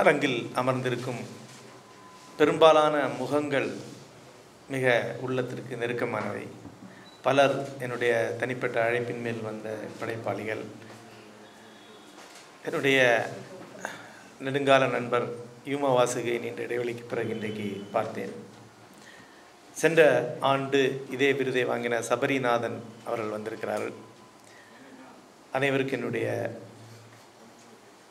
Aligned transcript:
அரங்கில் 0.00 0.50
அமர்ந்திருக்கும் 0.54 1.20
பெரும்பாலான 2.36 3.08
முகங்கள் 3.08 3.68
மிக 4.68 5.14
உள்ளத்திற்கு 5.20 5.76
நெருக்கமானவை. 5.76 6.46
பலர் 7.22 7.68
என்னுடைய 7.78 8.36
தனிப்பட்ட 8.38 8.90
அழைப்பின் 8.90 9.20
மேல் 9.20 9.40
வந்த 9.40 9.78
படைப்பாளிகள். 10.00 10.64
என்னுடைய 12.64 13.28
நெடுங்கால 14.44 14.90
நண்பர் 14.90 15.26
யூமா 15.64 15.90
வாசுகை 15.98 16.40
நீண்ட 16.40 16.62
இடைவெளிக்கு 16.62 17.04
பிறகு 17.08 17.28
இன்றைக்கு 17.28 17.86
பார்த்தேன். 17.92 18.32
சென்ற 19.72 20.00
ஆண்டு 20.40 21.06
இதே 21.10 21.32
விருதை 21.32 21.66
வாங்கின 21.66 22.02
சபரிநாதன் 22.08 22.78
அவர்கள் 23.04 23.34
வந்திருக்கிறார்கள். 23.36 23.92
அனைவருக்கும் 25.52 25.98
என்னுடைய 25.98 26.56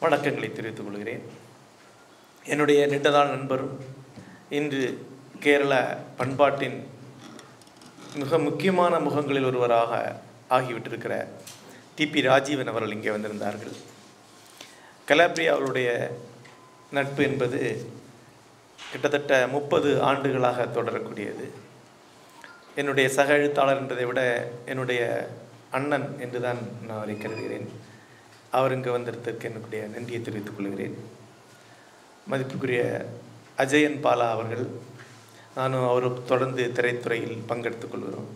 வணக்கங்களை 0.02 0.52
தெரிவித்துக் 0.52 0.86
கொள்கிறேன். 0.86 1.44
என்னுடைய 2.54 2.80
நீண்டதான 2.89 3.32
நண்பரும் 3.36 3.71
இன்று 4.57 4.82
கேரள 5.43 5.74
பண்பாட்டின் 6.18 6.78
மிக 8.21 8.37
முக்கியமான 8.47 9.00
முகங்களில் 9.06 9.47
ஒருவராக 9.50 9.92
ஆகிவிட்டிருக்கிற 10.57 11.15
டிபி 11.97 12.21
ராஜீவன் 12.28 12.71
அவர்கள் 12.71 12.93
இங்கே 12.97 13.14
வந்திருந்தார்கள். 13.15 13.73
கலாப்ரியா 15.10 15.54
அவருடைய 15.56 15.89
நட்பு 16.97 17.23
என்பது 17.29 17.60
கிட்டத்தட்ட 18.92 19.34
முப்பது 19.56 19.89
ஆண்டுகளாக 20.09 20.68
தொடரக்கூடியது. 20.78 21.48
என்னுடைய 22.79 23.07
சக 23.18 23.29
எழுத்தாளர் 23.42 23.82
என்பதை 23.84 24.07
விட 24.12 24.21
என்னுடைய 24.71 25.01
அண்ணன் 25.78 26.07
என்று 26.25 26.39
தான் 26.48 26.62
நான் 26.87 26.98
அவரை 27.00 27.18
கருதுகிறேன். 27.18 27.68
அவர் 28.57 28.75
இங்கே 28.78 28.96
வந்திருந்ததற்கு 28.98 29.50
என்னுடைய 29.51 29.84
நன்றியை 29.98 30.21
தெரிவித்துக் 30.21 30.57
கொள்கிறேன். 30.57 30.98
மதிப்புக்குரிய 32.31 33.06
அஜயன் 33.58 34.02
பாலா 34.03 34.28
அவர்கள் 34.30 34.67
நானும் 35.56 35.88
அவரும் 35.88 36.26
தொடர்ந்து 36.26 36.72
திரைத்துறையில் 36.76 37.38
பங்கெடுத்துக் 37.48 37.92
கொள்கிறோம். 37.92 38.30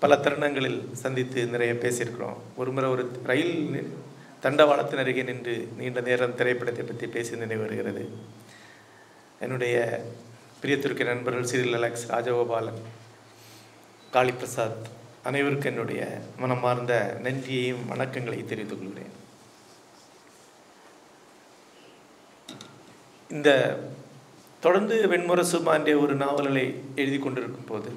பல 0.00 0.16
தருணங்களில் 0.16 0.94
சந்தித்து 0.94 1.46
நிறைய 1.46 1.72
பேசியிருக்கிறோம். 1.72 2.38
ஒரு 2.56 2.72
முறை 2.72 2.90
ஒரு 2.90 3.20
ரயில் 3.22 3.96
தண்டவாளத்தின் 4.42 5.02
அருகே 5.02 5.22
நின்று 5.22 5.68
நீண்ட 5.76 6.00
நேரம் 6.00 6.34
திரைப்படத்தை 6.34 6.84
பற்றி 6.84 7.06
பேசி 7.06 7.36
நினைவு 7.36 7.60
வருகிறது. 7.60 8.10
என்னுடைய 9.40 10.04
பிரியத்திற்கு 10.62 11.04
நண்பர்கள் 11.04 11.44
சிறில் 11.44 11.74
அலெக்ஸ் 11.74 12.10
ராஜகோபாலன் 12.10 12.80
காளிபிரசாத் 14.12 14.86
அனைவருக்கும் 15.22 15.72
என்னுடைய 15.72 16.20
மனமார்ந்த 16.38 17.20
நன்றியையும் 17.22 17.84
வணக்கங்களையும் 17.88 18.50
தெரிவித்துக் 18.52 18.78
கொள்கிறேன். 18.78 19.22
இந்த 23.30 23.50
தொடர்ந்து 24.64 24.96
வெண்முரசு 25.12 25.58
மாண்டிய 25.68 25.94
ஒரு 26.04 26.14
நாவல்களை 26.22 26.64
எழுதி 27.00 27.18
கொண்டிருக்கும் 27.18 27.70
போது 27.70 27.90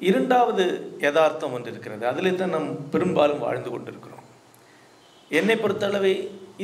இரண்டாவது 0.00 0.64
யதார்த்தம் 1.04 1.54
ஒன்று 1.56 1.70
இருக்கிறது 1.72 2.04
அதிலே 2.10 2.32
தான் 2.34 2.54
நாம் 2.56 2.68
பெரும்பாலும் 2.94 3.44
வாழ்ந்து 3.44 3.70
கொண்டிருக்கிறோம். 3.74 4.24
என்னை 5.30 5.56
பொறுத்தளவை 5.62 6.14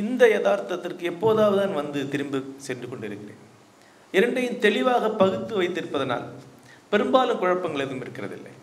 இந்த 0.01 0.23
யதார்த்தத்திற்கு 0.35 1.03
எப்போதாவது 1.11 1.57
தான் 1.61 1.77
வந்து 1.79 1.99
திரும்ப 2.13 2.41
சென்று 2.67 2.87
கொண்டிருக்கிறேன். 2.89 3.41
இரண்டையும் 4.17 4.59
தெளிவாக 4.65 5.09
பகுத்து 5.21 5.53
வைத்திருப்பதனால் 5.61 6.27
பெரும்பாலும் 6.91 7.41
குழப்பங்கள் 7.43 7.85
எதுவும் 7.85 8.03
இருக்கிறதில்லை. 8.05 8.53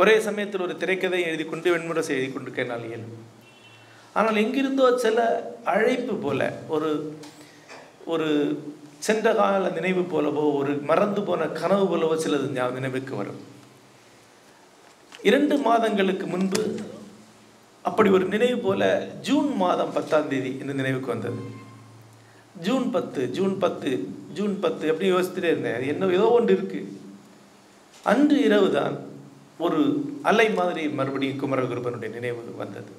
ஒரே 0.00 0.14
சமயத்தில் 0.26 0.64
ஒரு 0.66 0.74
திரைக்கதை 0.82 1.20
எழுதி 1.30 1.44
கொண்டு 1.44 1.72
வெண்முரசை 1.74 2.12
எழுதி 2.16 2.30
கொண்டிருக்க 2.32 2.66
என்னால் 2.66 2.88
இயலும். 2.88 3.16
ஆனால் 4.18 4.40
எங்கிருந்தோ 4.42 4.86
சில 5.04 5.18
அழைப்பு 5.72 6.14
போல 6.24 6.40
ஒரு 6.74 6.90
ஒரு 8.12 8.28
சென்ற 9.06 9.28
கால 9.34 9.68
நினைவு 9.76 10.02
போலவோ 10.12 10.42
ஒரு 10.58 10.72
மறந்து 10.90 11.20
போன 11.28 11.46
கனவு 11.60 11.84
போலவோ 11.90 12.14
சிலது 12.24 12.70
நினைவுக்கு 12.78 13.14
வரும். 13.20 13.40
இரண்டு 15.28 15.54
மாதங்களுக்கு 15.66 16.26
முன்பு 16.26 16.62
அப்படி 17.88 18.08
ஒரு 18.16 18.24
நினைவு 18.34 18.58
போல 18.66 18.82
ஜூன் 19.28 19.48
மாதம் 19.62 19.92
பத்தாம் 19.96 20.28
தேதி 20.28 20.50
இந்த 20.60 20.72
நினைவுக்கு 20.80 21.08
வந்தது. 21.14 21.40
ஜூன் 22.66 22.86
பத்து 22.90 23.22
ஜூன் 23.36 23.54
பத்து 23.64 23.90
ஜூன் 24.36 24.54
பத்து 24.64 24.84
எப்படி 24.90 25.08
யோசிச்சுட்டே 25.12 25.50
இருந்தேன். 25.52 25.76
அது 25.78 25.86
என்ன 25.92 26.10
ஏதோ 26.18 26.28
ஒன்று 26.38 26.52
இருக்கு. 26.56 26.80
அன்று 28.12 28.36
இரவு 28.48 28.68
தான் 28.78 28.94
ஒரு 29.64 29.80
அலை 30.30 30.46
மாதிரி 30.60 30.88
மறுபடியும் 30.88 31.40
குமரகுருபனுடைய 31.40 32.10
நினைவு 32.18 32.54
வந்தது. 32.62 32.92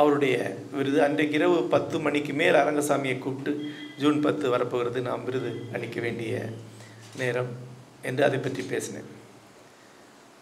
அவருடைய 0.00 0.36
விருது. 0.76 0.98
அன்றைக்கு 1.06 1.36
இரவு 1.38 1.56
பத்து 1.74 1.96
மணிக்கு 2.06 2.32
மேல் 2.40 2.58
அரங்கசாமியை 2.62 3.16
கூப்பிட்டு 3.18 3.52
ஜூன் 4.02 4.18
பத்து 4.26 4.46
வரப்போகிறது 4.54 4.98
நாம் 5.08 5.24
விருது 5.28 5.50
அளிக்க 5.76 5.98
வேண்டிய 6.04 6.32
நேரம் 7.20 7.50
என்று 8.08 8.22
அதை 8.26 8.38
பற்றி 8.44 8.62
பேசினேன். 8.72 9.08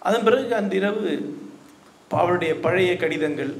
அதன் 0.02 0.26
பிறகு 0.26 0.54
அந்த 0.60 0.74
இரவு 0.80 1.06
அவருடைய 2.20 2.52
பழைய 2.64 2.90
கடிதங்கள் 3.04 3.52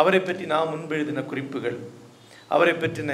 அவரை 0.00 0.20
பற்றி 0.20 0.44
நான் 0.54 0.72
முன்பு 0.72 0.94
எழுதின 0.96 1.24
குறிப்புகள் 1.30 1.78
அவரை 2.54 2.74
பற்றின 2.74 3.12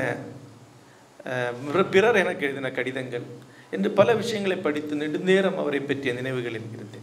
பிறர் 1.92 2.20
எனக்கு 2.22 2.46
எழுதின 2.46 2.70
கடிதங்கள் 2.78 3.26
என்று 3.74 3.88
பல 3.98 4.08
விஷயங்களை 4.22 4.56
படித்து 4.64 4.94
நெடுந்தேரம் 5.02 5.60
அவரை 5.62 5.80
பற்றிய 5.80 6.12
நினைவுகள் 6.18 6.58
இருக்கிறது 6.58 6.98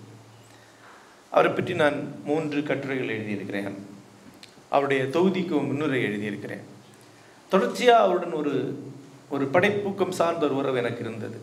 அவரை 1.33 1.51
பற்றி 1.51 1.73
நான் 1.81 1.97
மூன்று 2.27 2.59
கட்டுரைகள் 2.69 3.15
எழுதியிருக்கிறேன். 3.15 3.77
அவருடைய 4.71 5.01
தொகுதிக்கு 5.15 5.55
முன்னுரை 5.69 5.99
எழுதியிருக்கிறேன். 6.07 6.65
தொடர்ச்சியாக 7.51 8.03
அவருடன் 8.05 8.35
ஒரு 8.41 8.53
ஒரு 9.35 9.45
படைப்பூக்கம் 9.53 10.17
சார்ந்த 10.19 10.45
ஒரு 10.47 10.55
உறவு 10.61 10.77
எனக்கு 10.77 11.01
இருந்தது. 11.05 11.37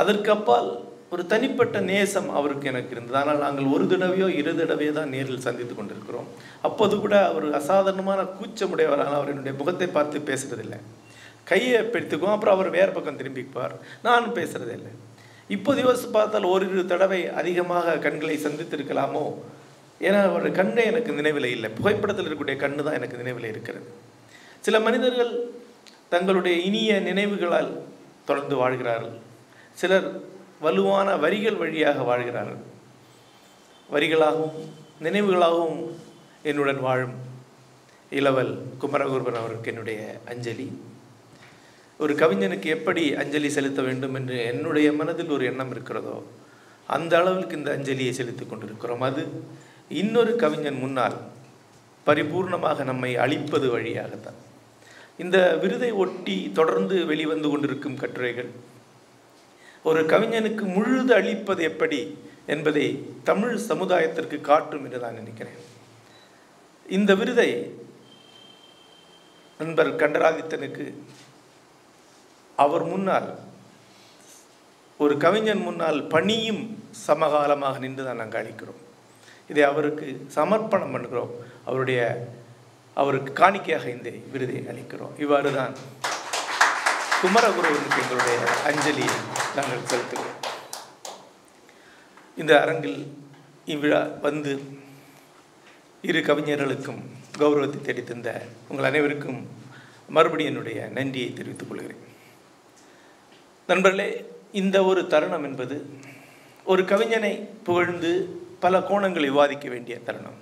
அதற்கு 0.00 0.30
அப்பால் 0.36 0.68
ஒரு 1.14 1.22
தனிப்பட்ட 1.32 1.76
நேசம் 1.90 2.28
அவருக்கு 2.38 2.66
எனக்கு 2.72 2.92
இருந்தது. 2.94 3.18
ஆனால் 3.20 3.42
நாங்கள் 3.44 3.72
ஒரு 3.74 3.84
தடவையோ 3.92 4.26
இரு 4.40 4.52
தடவையோ 4.60 4.92
தான் 4.98 5.12
நேரில் 5.14 5.44
சந்தித்து 5.46 5.74
கொண்டிருக்கிறோம். 5.74 6.28
அப்போது 6.68 6.94
கூட 7.04 7.14
அவர் 7.30 7.46
அசாதாரணமான 7.60 8.22
கூச்சமுடையவரால் 8.38 9.18
அவர் 9.18 9.32
என்னுடைய 9.34 9.54
முகத்தை 9.60 9.88
பார்த்து 9.98 10.26
பேசுறதில்லை 10.30 10.80
கையை 11.50 11.78
பிடித்துக்குவோம் 11.92 12.34
அப்புறம் 12.34 12.56
அவர் 12.56 12.74
வேறு 12.76 12.90
பக்கம் 12.92 13.20
திரும்பிப்பார். 13.20 13.74
நானும் 14.06 14.34
பேசுகிறதில்லை 14.34 14.74
இல்லை 14.78 14.92
இப்போது 15.56 15.78
யோசித்து 15.86 16.10
பார்த்தால் 16.16 16.50
ஓரிரு 16.52 16.82
தடவை 16.84 17.20
அதிகமாக 17.40 17.96
கண்களை 18.06 18.36
சந்தித்திருக்கலாமோ? 18.46 19.22
ஏன்னா 20.00 20.18
அவருடைய 20.22 20.56
கண்ணே 20.56 20.84
எனக்கு 20.84 21.12
நினைவில் 21.12 21.44
இல்லை. 21.44 21.70
புகைப்படத்தில் 21.70 22.26
இருக்கக்கூடிய 22.26 22.56
கண்ணு 22.64 22.82
தான் 22.82 22.98
எனக்கு 23.00 23.16
நினைவில் 23.16 23.50
இருக்கிறது. 23.52 23.86
சில 24.60 24.80
மனிதர்கள் 24.80 25.32
தங்களுடைய 26.08 26.56
இனிய 26.58 27.00
நினைவுகளால் 27.00 27.70
தொடர்ந்து 28.24 28.56
வாழ்கிறார்கள். 28.56 29.16
சிலர் 29.74 30.08
வலுவான 30.60 31.16
வரிகள் 31.16 31.56
வழியாக 31.56 32.02
வாழ்கிறார்கள். 32.02 32.62
வரிகளாகவும் 33.92 34.58
நினைவுகளாகவும் 35.02 35.82
என்னுடன் 36.42 36.80
வாழும் 36.80 37.16
இளவல் 38.10 38.52
குமரகுருபன் 38.80 39.40
அவருக்கு 39.42 39.70
என்னுடைய 39.70 40.00
அஞ்சலி. 40.28 40.68
ஒரு 41.98 42.14
கவிஞனுக்கு 42.14 42.68
எப்படி 42.76 43.14
அஞ்சலி 43.14 43.48
செலுத்த 43.50 43.82
வேண்டும் 43.82 44.14
என்று 44.14 44.36
என்னுடைய 44.44 44.92
மனதில் 44.92 45.34
ஒரு 45.36 45.44
எண்ணம் 45.44 45.70
இருக்கிறதோ 45.70 46.16
அந்த 46.86 47.18
அளவுக்கு 47.18 47.56
இந்த 47.56 47.70
அஞ்சலியை 47.76 48.10
செலுத்தி 48.10 48.44
கொண்டிருக்கிறோம். 48.44 49.00
அது 49.00 49.22
இன்னொரு 49.88 50.36
கவிஞன் 50.36 50.80
முன்னால் 50.82 51.16
பரிபூர்ணமாக 52.06 52.84
நம்மை 52.84 53.16
அழிப்பது 53.16 53.70
வழியாகத்தான். 53.70 54.38
இந்த 55.22 55.56
விருதை 55.62 55.90
ஒட்டி 56.02 56.50
தொடர்ந்து 56.58 57.06
வெளிவந்து 57.06 57.48
கொண்டிருக்கும் 57.48 58.00
கட்டுரைகள் 58.02 58.50
ஒரு 59.82 60.00
கவிஞனுக்கு 60.12 60.64
முழுது 60.76 61.14
அளிப்பது 61.14 61.62
எப்படி 61.62 62.00
என்பதை 62.54 62.86
தமிழ் 63.28 63.56
சமுதாயத்திற்கு 63.68 64.40
காட்டும் 64.40 64.84
என்று 64.84 64.98
நான் 64.98 65.18
நினைக்கிறேன். 65.20 65.60
இந்த 66.96 67.14
விருதை 67.14 67.50
நண்பர் 69.58 69.90
கண்டராதித்தனுக்கு 70.02 70.86
அவர் 72.64 72.84
முன்னால் 72.84 73.30
ஒரு 74.96 75.16
கவிஞன் 75.16 75.64
முன்னால் 75.66 75.98
பணியும் 76.14 76.62
சமகாலமாக 77.06 77.78
நின்று 77.78 78.04
தான் 78.04 78.20
நாங்கள் 78.22 78.40
அளிக்கிறோம். 78.42 78.82
இதை 79.50 79.62
அவருக்கு 79.70 80.06
சமர்ப்பணம் 80.36 80.92
பண்ணுகிறோம். 80.94 81.32
அவருடைய 81.68 82.00
அவருக்கு 83.00 83.32
காணிக்கையாக 83.40 83.86
இந்த 83.96 84.10
விருதை 84.32 84.58
அளிக்கிறோம். 84.70 85.12
இவ்வாறு 85.24 85.50
தான் 85.58 85.74
குமரகுருவனுக்கு 87.20 88.00
எங்களுடைய 88.02 88.38
அஞ்சலியை 88.68 89.16
நாங்கள் 89.56 89.88
செலுத்துகிறோம். 89.90 90.40
இந்த 92.40 92.52
அரங்கில் 92.64 92.98
இவ்விழா 93.74 94.00
வந்து 94.26 94.52
இரு 96.08 96.20
கவிஞர்களுக்கும் 96.28 97.00
கௌரவத்தை 97.40 97.78
தெரிவித்திருந்த 97.80 98.30
உங்கள் 98.68 98.88
அனைவருக்கும் 98.90 99.40
மறுபடியும் 100.16 100.50
என்னுடைய 100.52 100.78
நன்றியை 100.98 101.30
தெரிவித்துக் 101.38 101.70
கொள்கிறேன். 101.70 102.04
நண்பர்களே 103.68 104.10
இந்த 104.60 104.76
ஒரு 104.90 105.00
தருணம் 105.14 105.46
என்பது 105.48 105.76
ஒரு 106.72 106.82
கவிஞனை 106.92 107.32
புகழ்ந்து 107.66 108.12
பல 108.60 108.78
கோணங்கள் 108.88 109.28
விவாதிக்க 109.30 109.66
வேண்டிய 109.68 109.96
தருணம். 110.06 110.38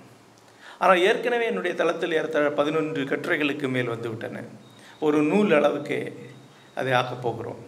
ஆனால் 0.79 1.03
ஏற்கனவே 1.09 1.45
என்னுடைய 1.51 1.73
தளத்தில் 1.75 2.15
ஏறத்தாழ 2.19 2.47
பதினொன்று 2.51 3.03
கட்டுரைகளுக்கு 3.03 3.67
மேல் 3.75 3.93
வந்துவிட்டன. 3.93 4.43
ஒரு 4.99 5.19
நூல் 5.31 5.51
அளவுக்கு 5.51 5.97
அதை 6.79 6.93
ஆக்கப் 6.93 7.21
போகிறோம். 7.21 7.61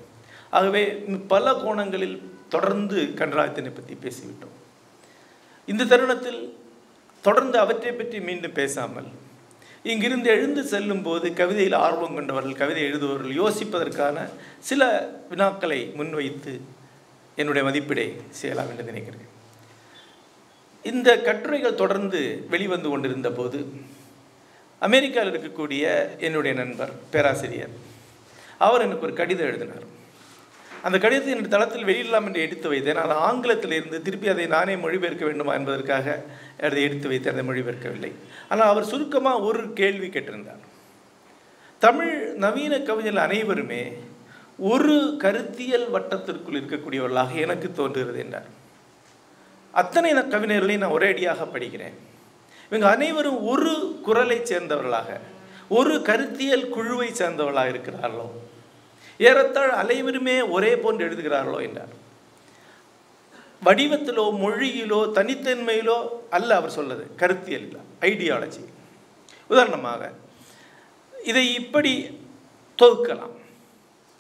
ஆகவே 0.58 0.84
பல 1.34 1.54
கோணங்களில் 1.54 2.18
தொடர்ந்து 2.50 3.00
கன்றாயத்தினை 3.20 3.72
பற்றி 3.74 3.96
பேசிவிட்டோம். 4.04 4.56
இந்த 5.72 5.90
தருணத்தில் 5.92 6.42
தொடர்ந்து 7.22 7.58
அவற்றை 7.60 7.92
பற்றி 7.92 8.20
மீண்டும் 8.28 8.58
பேசாமல் 8.60 9.10
இங்கிருந்து 9.92 10.30
எழுந்து 10.30 10.62
செல்லும்போது 10.64 11.28
கவிதையில் 11.34 11.78
ஆர்வம் 11.86 12.16
கொண்டவர்கள் 12.18 12.62
கவிதை 12.62 12.84
எழுதுபவர்கள் 12.84 13.40
யோசிப்பதற்கான 13.42 14.18
சில 14.70 14.84
வினாக்களை 15.32 15.80
முன்வைத்து 15.96 16.54
என்னுடைய 17.36 17.64
மதிப்பீடை 17.70 18.08
செய்யலாம் 18.40 18.72
என்று 18.72 18.90
நினைக்கிறேன். 18.92 19.29
இந்த 20.86 21.10
கட்டுரைகள் 21.28 21.82
தொடர்ந்து 21.84 22.20
வெளிவந்து 22.52 22.90
கொண்டிருந்த 22.90 23.30
போது 23.38 23.60
அமெரிக்காவில் 24.88 25.32
இருக்கக்கூடிய 25.32 25.84
என்னுடைய 26.26 26.54
நண்பர் 26.60 26.92
பேராசிரியர் 27.14 27.74
அவர் 28.66 28.84
எனக்கு 28.86 29.06
ஒரு 29.08 29.16
கடிதம் 29.20 29.50
எழுதினார். 29.50 29.86
அந்த 30.88 30.98
கடிதத்தை 31.04 31.32
என்னுடைய 31.34 31.54
தளத்தில் 31.54 31.88
வெளியிடலாம் 31.90 32.28
என்று 32.28 32.44
எடுத்து 32.46 32.68
வைத்தேன். 32.72 33.00
ஆனால் 33.04 33.24
ஆங்கிலத்தில் 33.28 33.76
இருந்து 33.78 33.98
திருப்பி 34.06 34.28
அதை 34.34 34.46
நானே 34.56 34.76
மொழிபெயர்க்க 34.84 35.24
வேண்டுமா 35.30 35.54
என்பதற்காக 35.60 36.16
அதை 36.68 36.84
எடுத்து 36.88 37.08
வைத்து 37.12 37.32
அதை 37.32 37.44
மொழிபெயர்க்கவில்லை. 37.50 38.12
ஆனால் 38.52 38.72
அவர் 38.74 38.90
சுருக்கமாக 38.92 39.48
ஒரு 39.50 39.64
கேள்வி 39.80 40.10
கேட்டிருந்தார். 40.16 40.64
தமிழ் 41.82 42.16
நவீன 42.46 42.80
கவிஞர்கள் 42.90 43.26
அனைவருமே 43.26 43.84
ஒரு 44.72 44.96
கருத்தியல் 45.24 45.88
வட்டத்திற்குள் 45.96 46.58
இருக்கக்கூடியவர்களாக 46.60 47.36
எனக்கு 47.46 47.68
தோன்றுகிறது 47.80 48.20
என்றார். 48.26 48.50
அத்தனை 49.72 50.14
ந- 50.14 50.16
கவிஞர்களையும் 50.16 50.78
நான் 50.78 50.90
ஒரே 50.90 51.08
அடியாக 51.08 51.44
படிக்கிறேன். 51.44 51.94
இவங்க 52.68 52.90
அனைவரும் 52.90 53.44
ஒரு 53.44 54.00
குரலை 54.04 54.38
சேர்ந்தவர்களாக 54.38 55.20
ஒரு 55.70 56.02
கருத்தியல் 56.02 56.70
குழுவை 56.70 57.10
சேர்ந்தவர்களாக 57.10 57.70
இருக்கிறார்களோ? 57.70 58.30
ஏறத்தாழ் 59.18 59.70
அனைவருமே 59.70 60.42
ஒரே 60.42 60.78
போன்று 60.78 61.10
எழுதுகிறார்களோ 61.10 61.62
என்றார். 61.62 62.08
வடிவத்திலோ 63.66 64.40
மொழியிலோ 64.40 65.12
தனித்தன்மையிலோ 65.12 66.08
அல்ல 66.30 66.56
அவர் 66.56 66.70
சொல்றது. 66.70 67.16
கருத்தியல் 67.16 67.62
இல்லை 67.62 67.80
ஐடியாலஜி 68.02 68.66
உதாரணமாக 69.48 70.12
இதை 71.24 71.54
இப்படி 71.54 72.20
தொகுக்கலாம். 72.82 73.38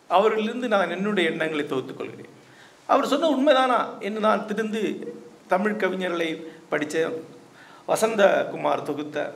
அவர்களிலிருந்து 0.08 0.68
நான் 0.68 0.90
என்னுடைய 0.90 1.30
எண்ணங்களை 1.30 1.66
தொகுத்துக் 1.66 1.98
கொள்கிறேன். 1.98 2.38
அவர் 2.86 3.08
சொன்ன 3.08 3.30
உண்மைதானா 3.30 4.00
என்று 4.00 4.20
நான் 4.20 4.48
திருந்து 4.48 5.08
தமிழ் 5.54 5.80
கவிஞர்களை 5.82 6.30
படித்த 6.72 6.96
வசந்தகுமார் 7.88 8.88
தொகுத்த 8.90 9.34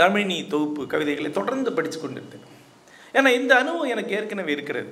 தமிழினி 0.00 0.38
தொகுப்பு 0.46 0.82
கவிதைகளை 0.86 1.30
தொடர்ந்து 1.30 1.72
படித்து 1.72 1.98
கொண்டிருந்தேன். 2.00 2.46
ஏன்னா 3.12 3.30
இந்த 3.40 3.52
அனுபவம் 3.62 3.92
எனக்கு 3.94 4.14
ஏற்கனவே 4.18 4.52
இருக்கிறது. 4.52 4.90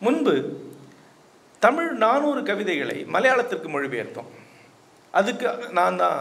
முன்பு 0.00 0.34
தமிழ் 1.66 1.90
நானூறு 2.04 2.42
கவிதைகளை 2.42 2.98
மலையாளத்திற்கு 3.14 3.68
மொழிபெயர்த்தோம். 3.74 4.30
அதுக்கு 5.18 5.48
நான் 5.78 6.00
தான் 6.02 6.20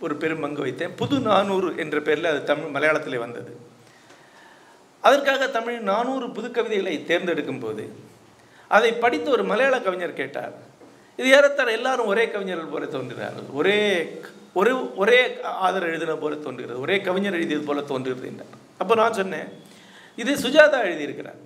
ஒரு 0.00 0.14
பெரும் 0.22 0.40
பங்கு 0.40 0.64
வைத்தேன். 0.66 0.96
புது 0.96 1.16
நானூறு 1.28 1.68
என்ற 1.76 2.00
பெயரில் 2.00 2.32
அது 2.32 2.42
தமிழ் 2.50 2.72
மலையாளத்தில் 2.76 3.22
வந்தது. 3.26 3.52
அதற்காக 5.00 5.48
தமிழ் 5.58 5.78
நானூறு 5.90 6.26
புது 6.30 6.50
கவிதைகளை 6.50 6.94
தேர்ந்தெடுக்கும் 7.04 7.62
போது 7.64 7.84
அதை 8.76 8.90
படித்த 9.04 9.26
ஒரு 9.30 9.44
மலையாள 9.44 9.76
கவிஞர் 9.80 10.20
கேட்டார் 10.20 10.54
இது 11.18 11.28
ஏறத்தாழ 11.36 11.70
எல்லாரும் 11.78 12.10
ஒரே 12.12 12.24
கவிஞர்கள் 12.34 12.72
போல 12.74 12.84
தோன்றுகிறார்கள் 12.94 13.48
ஒரே 13.60 13.78
ஒரு 14.60 14.72
ஒரே 15.02 15.18
ஆதரவு 15.66 15.90
எழுதின 15.92 16.14
போல 16.22 16.34
தோன்றுகிறது. 16.46 16.82
ஒரே 16.84 16.96
கவிஞர் 17.06 17.36
எழுதியது 17.38 17.64
போல 17.68 17.80
தோன்றுகிறது 17.90 18.26
என்றார். 18.30 18.52
அப்போ 18.82 18.94
நான் 19.00 19.18
சொன்னேன் 19.20 19.48
இது 20.22 20.32
சுஜாதா 20.44 20.78
எழுதியிருக்கிறார். 20.88 21.40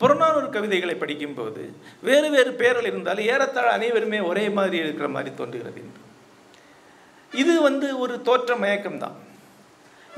புறநானூறு 0.00 0.48
கவிதைகளை 0.54 0.94
படிக்கும்போது 1.02 1.64
வேறு 2.08 2.28
வேறு 2.34 2.50
பெயர்கள் 2.60 2.88
இருந்தாலும் 2.90 3.28
ஏறத்தாழ 3.32 3.68
அனைவருமே 3.78 4.20
ஒரே 4.30 4.44
மாதிரி 4.58 4.76
இருக்கிற 4.84 5.08
மாதிரி 5.16 5.30
தோன்றுகிறது 5.40 5.80
என்று. 5.84 6.00
இது 7.32 7.52
வந்து 7.68 7.88
ஒரு 8.04 8.14
தோற்ற 8.28 8.56
மயக்கம்தான் 8.64 9.18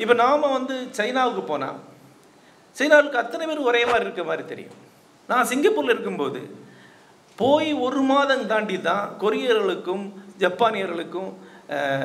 இப்போ 0.02 0.14
நாம் 0.24 0.54
வந்து 0.58 0.76
சைனாவுக்கு 0.98 1.42
போனால் 1.50 1.80
சைனாவுக்கு 2.78 3.22
அத்தனை 3.22 3.44
பேர் 3.46 3.68
ஒரே 3.70 3.82
மாதிரி 3.90 4.06
இருக்க 4.06 4.22
மாதிரி 4.30 4.44
தெரியும். 4.52 4.78
நான் 5.28 5.50
சிங்கப்பூரில் 5.50 5.94
இருக்கும்போது 5.94 6.40
போய் 7.40 7.70
ஒரு 7.86 8.00
மாதம் 8.12 8.46
தாண்டி 8.52 8.76
தான் 8.90 9.06
கொரியர்களுக்கும் 9.22 10.04
ஜப்பானியர்களுக்கும் 10.42 11.30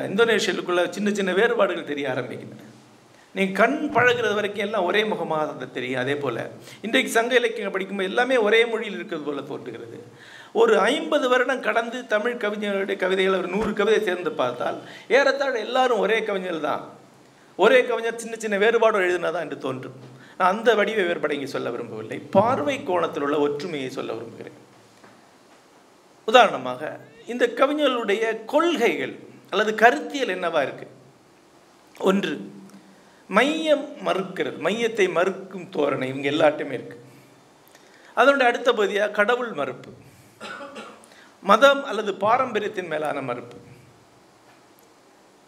இந்தோனேஷியலுக்குள்ள 0.08 0.82
சின்ன 0.96 1.08
சின்ன 1.18 1.30
வேறுபாடுகள் 1.38 1.90
தெரிய 1.92 2.04
ஆரம்பிக்கின்றன. 2.12 2.66
நீங்கள் 3.34 3.58
கண் 3.60 3.76
பழகுறது 3.96 4.34
வரைக்கும் 4.38 4.64
எல்லாம் 4.66 4.86
ஒரே 4.88 5.00
முகமாக 5.10 5.42
தான் 5.48 5.74
தெரியும் 5.76 6.00
அதே 6.02 6.14
போல். 6.22 6.40
இன்றைக்கு 6.86 7.10
சங்க 7.16 7.34
இலக்கியம் 7.40 7.74
படிக்கும்போது 7.74 8.10
எல்லாமே 8.10 8.36
ஒரே 8.46 8.60
மொழியில் 8.70 8.96
இருக்கிறது 8.98 9.26
போல 9.26 9.42
தோன்றுகிறது. 9.50 9.98
ஒரு 10.60 10.74
ஐம்பது 10.92 11.26
வருடம் 11.32 11.66
கடந்து 11.66 11.98
தமிழ் 12.14 12.40
கவிஞர்களுடைய 12.44 12.96
கவிதைகள் 13.02 13.38
ஒரு 13.42 13.50
நூறு 13.54 13.72
கவிதை 13.80 14.00
சேர்ந்து 14.08 14.32
பார்த்தால் 14.40 14.78
ஏறத்தாழ 15.18 15.54
எல்லாரும் 15.66 16.02
ஒரே 16.06 16.18
கவிஞர் 16.30 16.66
தான். 16.68 16.82
ஒரே 17.64 17.78
கவிஞர் 17.90 18.22
சின்ன 18.24 18.34
சின்ன 18.44 18.58
வேறுபாடு 18.64 19.04
எழுதினதான் 19.06 19.46
என்று 19.46 19.60
தோன்றும். 19.66 19.96
நான் 20.38 20.52
அந்த 20.54 20.74
வடிவ 20.80 21.04
வேறுபாடு 21.10 21.38
இங்கே 21.38 21.52
சொல்ல 21.54 21.70
விரும்பவில்லை. 21.76 22.18
பார்வை 22.38 22.76
கோணத்தில் 22.90 23.26
உள்ள 23.28 23.38
ஒற்றுமையை 23.46 23.90
சொல்ல 23.98 24.10
விரும்புகிறேன். 24.18 24.58
உதாரணமாக 26.30 26.90
இந்த 27.32 27.44
கவிஞர்களுடைய 27.60 28.24
கொள்கைகள் 28.52 29.14
அல்லது 29.50 29.72
கருத்தியல் 29.82 30.32
என்னவா 30.34 30.60
இருக்கு? 30.66 30.86
ஒன்று 32.08 32.32
மையம் 33.28 33.86
மறுக்கிறது 34.06 34.58
மையத்தை 34.66 35.04
மறுக்கும் 35.16 35.66
தோரணை 35.70 36.06
இவங்க 36.12 36.28
எல்லாட்டையுமே 36.34 36.76
இருக்கு. 36.78 36.96
அதனுடைய 38.20 38.48
அடுத்த 38.52 38.70
பகுதியாக 38.72 39.16
கடவுள் 39.18 39.52
மறுப்பு. 39.60 39.90
மதம் 41.42 41.82
அல்லது 41.84 42.10
பாரம்பரியத்தின் 42.24 42.90
மேலான 42.92 43.18
மறுப்பு. 43.28 43.58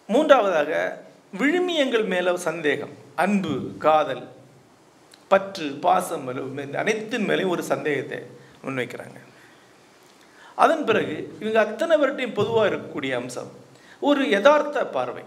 மூன்றாவதாக 0.07 0.71
விழுமியங்கள் 1.39 2.07
மேல 2.13 2.37
சந்தேகம் 2.49 2.95
அன்பு 3.25 3.53
காதல் 3.85 4.25
பற்று 5.33 5.67
பாசம் 5.85 6.27
அனைத்தின் 6.83 7.27
மேலேயும் 7.29 7.55
ஒரு 7.57 7.63
சந்தேகத்தை 7.73 8.19
முன்வைக்கிறாங்க. 8.65 9.19
அதன் 10.57 10.85
பிறகு 10.85 11.37
இவங்க 11.41 11.61
அத்தனை 11.61 11.97
பேர்கிட்டையும் 11.97 12.35
பொதுவாக 12.35 12.75
இருக்கக்கூடிய 12.75 13.15
அம்சம் 13.15 13.51
ஒரு 14.01 14.29
யதார்த்த 14.29 14.87
பார்வை. 14.87 15.23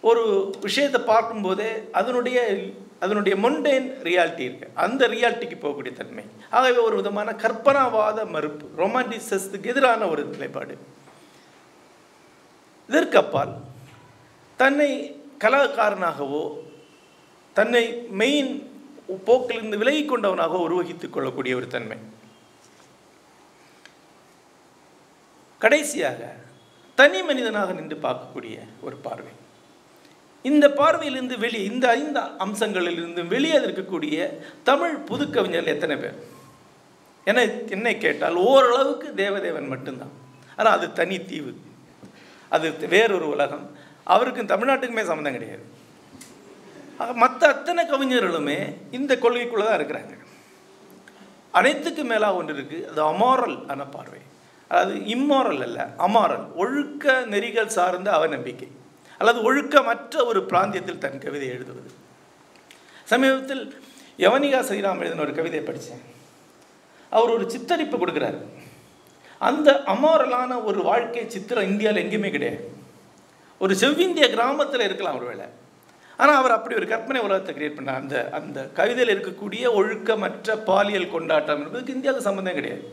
ஒரு 0.00 0.54
விஷயத்தை 0.60 1.00
பார்க்கும்போதே 1.00 1.88
அதனுடைய 1.92 2.56
அதனுடைய 3.00 3.38
மொண்டேன் 3.38 3.86
ரியாலிட்டி 4.02 4.38
இருக்கு. 4.38 4.68
அந்த 4.74 5.08
ரியாலிட்டிக்கு 5.08 5.56
போகக்கூடிய 5.62 5.92
தன்மை. 5.92 6.24
ஆகவே 6.50 6.76
ஒரு 6.76 6.96
விதமான 6.96 7.32
கற்பனாவாத 7.32 8.28
மறுப்பு 8.28 8.84
ரொமான்டிசத்துக்கு 8.84 9.66
எதிரான 9.66 10.06
ஒரு 10.06 10.24
நிலைப்பாடு. 10.24 10.78
இதற்கப்பால் 12.88 13.52
தன்னை 14.56 15.20
கலாக்காரனாகவோ 15.38 16.58
தன்னை 17.52 18.06
மெயின் 18.10 18.72
போக்கிலிருந்து 19.26 19.76
விலகி 19.76 20.04
கொண்டவனாக 20.04 20.54
உருவகித்துக் 20.66 21.12
கொள்ளக்கூடிய 21.12 21.56
ஒரு 21.56 21.66
தன்மை. 21.66 21.96
கடைசியாக 25.58 26.34
தனி 26.94 27.22
மனிதனாக 27.22 27.72
நின்று 27.72 27.96
பார்க்கக்கூடிய 27.96 28.56
ஒரு 28.80 28.96
பார்வை. 28.96 29.32
இந்த 30.42 30.68
பார்வையிலிருந்து 30.68 31.38
வெளியே 31.38 31.64
இந்த 31.64 31.88
ஐந்து 31.88 32.20
அம்சங்களிலிருந்து 32.20 33.26
வெளியே 33.26 33.58
இருக்கக்கூடிய 33.58 34.28
தமிழ் 34.62 34.94
புதுக்கவிஞர்கள் 34.94 35.74
எத்தனை 35.74 35.96
பேர்? 35.96 36.18
என 37.24 37.44
என்னை 37.44 37.98
கேட்டால் 37.98 38.34
ஓரளவுக்கு 38.34 39.12
தேவதேவன் 39.16 39.66
மட்டும்தான். 39.66 40.12
ஆனால் 40.56 40.72
அது 40.72 40.92
தனி 40.92 41.24
தீவு. 41.24 41.54
அது 42.48 42.88
வேறொரு 42.88 43.28
உலகம். 43.28 43.76
அவருக்கும் 44.04 44.52
தமிழ்நாட்டுக்குமே 44.52 45.04
சம்மந்தம் 45.04 45.32
கிடையாது. 45.32 45.64
மற்ற 47.14 47.48
அத்தனை 47.48 47.84
கவிஞர்களுமே 47.84 48.74
இந்த 48.90 49.16
கொள்கைக்குள்ளே 49.16 49.64
தான் 49.64 49.80
இருக்கிறாங்க. 49.80 50.14
அனைத்துக்கும் 51.52 52.06
மேலாக 52.06 52.34
ஒன்று 52.34 52.54
இருக்குது 52.54 52.84
அது 52.84 53.02
அமாரல் 53.02 53.70
ஆன 53.70 53.84
பார்வை. 53.84 54.20
அதாவது 54.70 54.94
இம்மாரல் 55.14 55.62
அல்ல 55.66 55.80
அமாரல் 56.06 56.44
ஒழுக்க 56.62 57.14
நெறிகள் 57.32 57.74
சார்ந்த 57.76 58.08
அவநம்பிக்கை. 58.18 58.68
அல்லது 59.20 59.38
ஒழுக்கமற்ற 59.48 60.24
ஒரு 60.30 60.40
பிராந்தியத்தில் 60.50 61.02
தன் 61.04 61.22
கவிதை 61.24 61.48
எழுதுவது. 61.48 61.90
சமீபத்தில் 63.12 63.64
யவனிகா 64.18 64.60
ஸ்ரீராம் 64.68 65.00
எழுதின 65.02 65.24
ஒரு 65.26 65.34
கவிதையை 65.38 65.64
படித்தேன். 65.66 66.04
அவர் 67.12 67.34
ஒரு 67.36 67.44
சித்தரிப்பு 67.54 67.96
கொடுக்குறாரு. 67.98 68.40
அந்த 69.40 69.68
அமாரலான 69.94 70.52
ஒரு 70.64 70.80
வாழ்க்கை 70.82 71.24
சித்திரம் 71.28 71.68
இந்தியாவில் 71.70 72.02
எங்கேயுமே 72.04 72.30
கிடையாது. 72.30 72.60
ஒரு 73.60 73.74
செவ்விந்திய 73.82 74.26
கிராமத்தில் 74.34 74.86
இருக்கலாம் 74.88 75.18
ஒரு 75.20 75.26
வேளை 75.30 75.46
ஆனால் 76.18 76.38
அவர் 76.40 76.54
அப்படி 76.56 76.74
ஒரு 76.74 76.86
கற்பனை 76.92 77.20
உலகத்தை 77.26 77.52
கிரியேட் 77.54 77.78
பண்ணார். 77.78 78.00
அந்த 78.02 78.16
அந்த 78.38 78.58
கவிதையில் 78.78 79.12
இருக்கக்கூடிய 79.14 79.64
ஒழுக்கமற்ற 79.78 80.56
பாலியல் 80.68 81.12
கொண்டாட்டம் 81.14 81.60
என்பதுக்கு 81.62 81.96
இந்தியாவுக்கு 81.96 82.28
சம்மந்தம் 82.28 82.54
கிடையாது. 82.54 82.84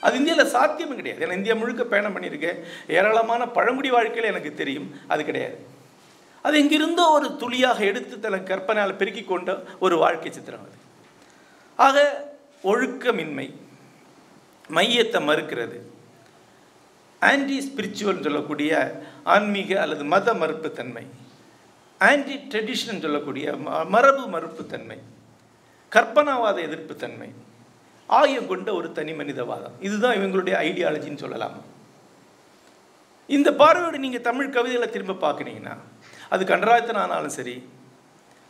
அது 0.00 0.16
இந்தியாவில் 0.16 0.54
சாத்தியமும் 0.54 0.94
கிடையாது. 0.94 1.26
ஏன்னா 1.26 1.32
இந்தியா 1.32 1.54
முழுக்க 1.54 1.84
பயணம் 1.84 2.16
பண்ணியிருக்கேன். 2.16 2.62
ஏராளமான 2.88 3.46
பழங்குடி 3.46 3.90
வாழ்க்கையில் 3.90 4.30
எனக்கு 4.30 4.54
தெரியும். 4.54 4.94
அது 5.08 5.24
கிடையாது. 5.24 5.66
அது 6.42 6.64
இங்கிருந்தோ 6.64 7.10
ஒரு 7.10 7.36
துளியாக 7.36 7.84
எடுத்து 7.84 8.20
தன் 8.20 8.44
கற்பனையால் 8.44 8.96
பெருக்கி 8.96 9.22
கொண்ட 9.22 9.62
ஒரு 9.78 9.98
வாழ்க்கை 9.98 10.32
சித்திரம் 10.32 10.60
அது. 10.60 10.70
ஆக 11.76 12.28
ஒழுக்கமின்மை 12.64 13.54
மையத்தை 14.68 15.20
மறுக்கிறது. 15.20 15.80
ஆன்டி 17.20 17.72
ஸ்பிரிச்சுவல் 17.72 18.22
சொல்லக்கூடிய 18.22 19.00
ஆன்மீக 19.24 19.80
அல்லது 19.80 20.04
மத 20.04 20.34
மறுப்புத்தன்மை. 20.34 21.06
ஆன்டி 21.98 22.34
ட்ரெடிஷன் 22.34 23.00
சொல்லக்கூடிய 23.00 23.50
ம- 23.50 23.88
மரபு 23.88 24.40
மறுப்புத்தன்மை. 24.40 24.98
கற்பனாவாத 25.92 26.60
எதிர்ப்புத்தன்மை. 26.60 27.30
ஆயம் 28.18 28.48
கொண்ட 28.50 28.68
ஒரு 28.78 28.88
தனி 28.98 29.12
மனிதவாதம். 29.20 29.74
இதுதான் 29.86 30.16
இவங்களுடைய 30.18 30.54
ஐடியாலஜின்னு 30.68 31.22
சொல்லலாம். 31.24 31.56
இந்த 33.36 33.48
பார்வையோடு 33.60 33.98
நீங்கள் 34.04 34.26
தமிழ் 34.28 34.54
கவிதைகளை 34.54 34.88
திரும்ப 34.94 35.18
பார்க்குறீங்கன்னா 35.24 35.74
அது 36.34 36.42
கண்டராயத்தன் 36.52 37.02
ஆனாலும் 37.02 37.36
சரி 37.36 37.54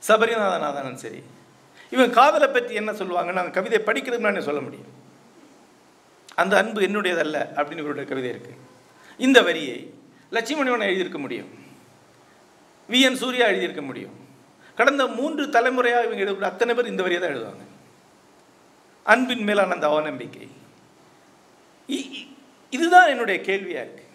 சபரிநாதன் 0.09 0.67
ஆனாலும் 0.69 1.01
சரி 1.05 1.21
இவன் 1.95 2.17
காதலை 2.19 2.49
பற்றி 2.49 2.73
என்ன 2.81 2.91
சொல்லுவாங்க 3.01 3.31
நாங்கள் 3.39 3.57
கவிதை 3.57 3.79
படிக்கிறதுக்கு 3.87 4.25
முன்னாடி 4.25 4.49
சொல்ல 4.49 4.61
முடியும். 4.67 4.91
அந்த 6.43 6.55
அன்பு 6.61 6.81
என்னுடையதல்ல 6.87 7.39
அப்படின்னு 7.57 7.85
இவருடைய 7.85 8.07
கவிதை 8.11 8.29
இருக்குது 8.35 8.61
இந்த 9.27 9.39
வரியை 9.49 9.79
லட்சுமணிவன் 10.37 10.89
எழுதியிருக்க 10.89 11.19
முடியும். 11.25 11.51
வி 12.93 13.01
என் 13.09 13.21
சூர்யா 13.23 13.47
எழுதியிருக்க 13.53 13.83
முடியும். 13.89 14.17
கடந்த 14.79 15.03
மூன்று 15.19 15.43
தலைமுறையாக 15.57 16.07
இவங்க 16.07 16.25
எழுதக்கூடிய 16.25 16.53
அத்தனை 16.53 16.75
பேர் 16.75 16.93
இந்த 16.93 17.03
வரியை 17.07 17.21
தான் 17.23 17.35
எழுதுவாங்க. 17.35 17.65
அன்பின் 19.05 19.43
மேலான 19.43 19.75
அந்த 19.75 19.89
அவநம்பிக்கை. 19.89 20.49
இ- 21.89 22.29
இதுதான் 22.71 23.09
என்னுடைய 23.09 23.41
கேள்வியாக 23.41 23.89
இருக்கு. 23.89 24.09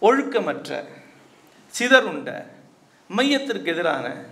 ஒழுக்கமற்ற 0.00 0.84
சிதறுண்ட 1.78 2.46
மையத்திற்கு 3.08 3.72
எதிரான 3.72 4.24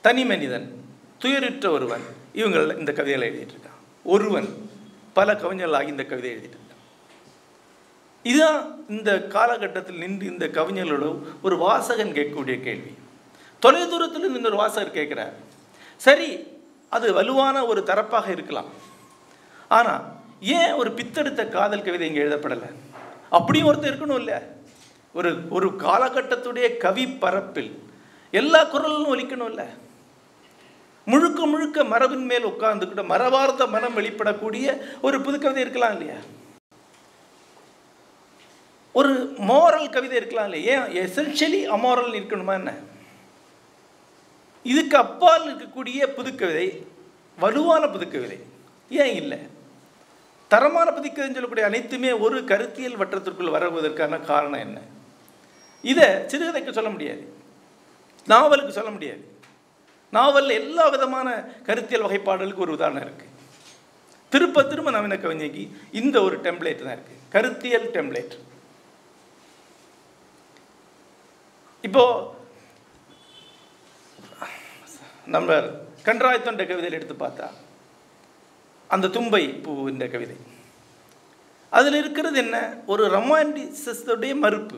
தனி 0.00 0.24
மனிதன் 0.24 0.84
துயருற்ற 1.20 1.68
ஒருவன் 1.68 2.00
இவங்க 2.32 2.74
இந்த 2.74 2.92
கவிதைகளை 2.92 3.38
எழுதிட்டு 3.38 3.48
இருக்கான் 3.48 4.02
ஒருவன் 4.04 4.70
பல 5.12 5.34
கவிஞர்களாகி 5.34 5.88
இந்த 5.88 6.04
கவிதை 6.04 6.34
எழுதிட்டு 6.34 6.50
இருக்கான் 6.50 6.64
இதுதான் 8.22 8.84
இந்த 8.88 9.22
காலகட்டத்தில் 9.22 9.98
நின்று 9.98 10.26
இந்த 10.26 10.46
கவிஞர்களோட 10.46 11.22
ஒரு 11.42 11.56
வாசகன் 11.56 12.12
கேட்கக்கூடிய 12.12 12.60
கேள்வி. 12.60 12.94
தொலைதூரத்தில் 13.60 14.30
நின்று 14.30 14.48
ஒரு 14.48 14.56
வாசகர் 14.56 14.94
கேட்குறார். 14.94 15.32
சரி 15.96 16.55
அது 16.96 17.06
வலுவான 17.18 17.56
ஒரு 17.70 17.80
தரப்பாக 17.90 18.28
இருக்கலாம். 18.36 18.68
ஆனால் 19.78 20.02
ஏன் 20.58 20.74
ஒரு 20.80 20.90
பித்தெடுத்த 20.98 21.42
காதல் 21.56 21.86
கவிதை 21.86 22.08
இங்கே 22.08 22.22
எழுதப்படலை? 22.24 22.68
அப்படியும் 23.38 23.68
ஒருத்தர் 23.70 23.90
இருக்கணும் 23.92 24.20
இல்லை? 24.22 24.38
ஒரு 25.18 25.30
ஒரு 25.56 25.68
காலகட்டத்துடைய 25.86 26.66
கவி 26.84 27.04
பரப்பில் 27.24 27.72
எல்லா 28.40 28.60
குரலும் 28.72 29.10
ஒலிக்கணும் 29.14 29.50
இல்லை? 29.52 29.66
முழுக்க 31.10 31.40
முழுக்க 31.50 31.84
மரபின் 31.90 32.26
மேல் 32.30 32.48
உட்கார்ந்துக்கிட்ட 32.52 33.02
மரபார்ந்த 33.12 33.66
மனம் 33.74 33.96
வெளிப்படக்கூடிய 33.98 34.66
ஒரு 35.06 35.16
புது 35.26 35.36
கவிதை 35.44 35.62
இருக்கலாம் 35.64 35.94
இல்லையா? 35.96 36.18
ஒரு 38.98 39.12
மோரல் 39.50 39.94
கவிதை 39.94 40.16
இருக்கலாம் 40.20 40.48
இல்லையா? 40.50 40.74
ஏன் 40.74 40.92
எசென்ஷியலி 41.04 41.60
அமோரல் 41.76 42.16
இருக்கணுமா 42.18 42.54
என்ன? 42.60 42.72
இதுக்கு 44.66 44.96
அப்பால் 44.96 45.46
இருக்கக்கூடிய 45.48 46.00
புதுக்கவிதை 46.16 46.68
வலுவான 47.38 47.86
புதுக்கவிதை. 47.86 48.38
ஏன் 48.90 49.14
இல்லை? 49.14 49.38
தரமான 50.48 50.90
புதுக்கவிதைன்னு 50.90 51.36
சொல்லக்கூடிய 51.36 51.66
அனைத்துமே 51.66 52.12
ஒரு 52.12 52.44
கருத்தியல் 52.44 52.98
வட்டத்திற்குள் 52.98 53.54
வருவதற்கான 53.56 54.20
காரணம் 54.20 54.60
என்ன? 54.60 54.80
இதை 55.82 56.04
சிறுகதைக்கு 56.04 56.72
சொல்ல 56.72 56.90
முடியாது. 56.90 57.24
நாவலுக்கு 58.26 58.72
சொல்ல 58.72 58.90
முடியாது. 58.90 59.22
நாவலில் 60.12 60.58
எல்லா 60.60 60.88
விதமான 60.88 61.28
கருத்தியல் 61.64 62.04
வகைப்பாடுகளுக்கு 62.04 62.64
ஒரு 62.66 62.72
உதாரணம் 62.72 63.02
இருக்குது 63.02 63.34
திருப்ப 64.32 64.62
திரும்ப 64.62 64.90
நவீன 64.90 65.14
கவிஞைக்கு 65.14 65.62
இந்த 65.92 66.22
ஒரு 66.22 66.36
டெம்ப்ளேட் 66.36 66.84
தான் 66.84 66.96
இருக்குது 66.96 67.22
கருத்தியல் 67.28 67.88
டெம்ப்ளேட் 67.90 68.34
இப்போது 71.80 72.34
நம்ம 75.26 75.52
கன்றாயத்தொண்ட 76.04 76.62
கவிதையில் 76.66 76.92
எடுத்து 76.92 77.14
பார்த்தா 77.14 77.46
அந்த 78.88 79.06
தும்பை 79.06 79.60
பூவின்ற 79.64 80.10
கவிதை. 80.10 80.36
அதில் 81.70 81.94
இருக்கிறது 81.94 82.38
என்ன? 82.38 82.74
ஒரு 82.86 83.06
ரொமான்டிசத்துடைய 83.06 84.34
மறுப்பு. 84.34 84.76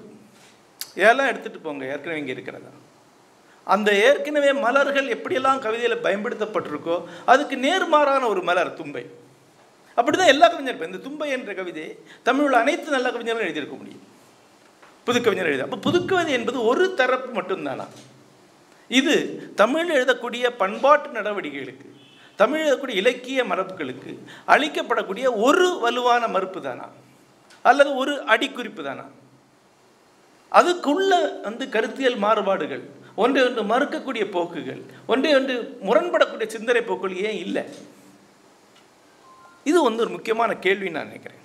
இதெல்லாம் 0.95 1.27
எடுத்துகிட்டு 1.27 1.61
போங்க 1.63 1.85
ஏற்கனவே 1.85 2.19
இங்கே 2.19 2.33
இருக்கிறதா? 2.33 2.69
அந்த 3.65 3.93
ஏற்கனவே 3.93 4.53
மலர்கள் 4.53 5.09
எப்படியெல்லாம் 5.09 5.59
கவிதையில் 5.59 6.03
பயன்படுத்தப்பட்டிருக்கோ 6.03 7.05
அதுக்கு 7.27 7.57
நேர்மாறான 7.57 8.27
ஒரு 8.27 8.43
மலர் 8.43 8.75
தும்பை. 8.75 9.11
அப்படிதான் 9.97 10.27
எல்லா 10.27 10.49
கவிஞரும் 10.49 10.85
இந்த 10.85 10.99
தும்பை 11.09 11.29
என்ற 11.31 11.55
கவிதை 11.55 11.99
தமிழில் 12.23 12.53
அனைத்து 12.53 12.91
நல்ல 12.91 13.11
கவிஞர்களும் 13.11 13.49
எழுதியிருக்க 13.49 13.77
முடியும். 13.77 14.05
புதுக்கவிஞர் 15.05 15.47
எழுதி 15.47 15.63
அப்போ 15.63 15.91
புதுக்கவிதை 15.91 16.29
என்பது 16.29 16.65
ஒரு 16.65 16.95
தரப்பு 16.95 17.43
மட்டும்தானா? 17.43 17.87
இது 18.89 19.15
தமிழ் 19.55 19.91
எழுதக்கூடிய 19.97 20.51
பண்பாட்டு 20.57 21.09
நடவடிக்கைகளுக்கு 21.09 21.95
தமிழ் 22.37 22.67
எழுதக்கூடிய 22.67 22.89
இலக்கிய 22.89 23.45
மரபுகளுக்கு 23.45 24.19
அளிக்கப்படக்கூடிய 24.47 25.27
ஒரு 25.37 25.79
வலுவான 25.81 26.29
மறுப்பு 26.29 26.63
தானா? 26.63 26.89
அல்லது 27.63 27.95
ஒரு 27.95 28.23
அடிக்குறிப்பு 28.23 28.83
தானா? 28.83 29.07
அதுக்குள்ள 30.53 31.43
வந்து 31.43 31.69
கருத்தியல் 31.69 32.17
மாறுபாடுகள் 32.17 32.83
ஒன்றை 33.15 33.45
ஒன்று 33.45 33.63
மறுக்கக்கூடிய 33.63 34.31
போக்குகள் 34.31 34.83
ஒன்றை 35.07 35.35
ஒன்று 35.35 35.79
முரண்படக்கூடிய 35.83 36.47
சிந்தனை 36.47 36.83
போக்குகள் 36.83 37.17
ஏன் 37.17 37.39
இல்லை? 37.39 37.65
இது 39.65 39.83
வந்து 39.83 40.03
ஒரு 40.03 40.11
முக்கியமான 40.11 40.55
கேள்வி 40.55 40.91
நான் 40.91 41.05
நினைக்கிறேன். 41.05 41.41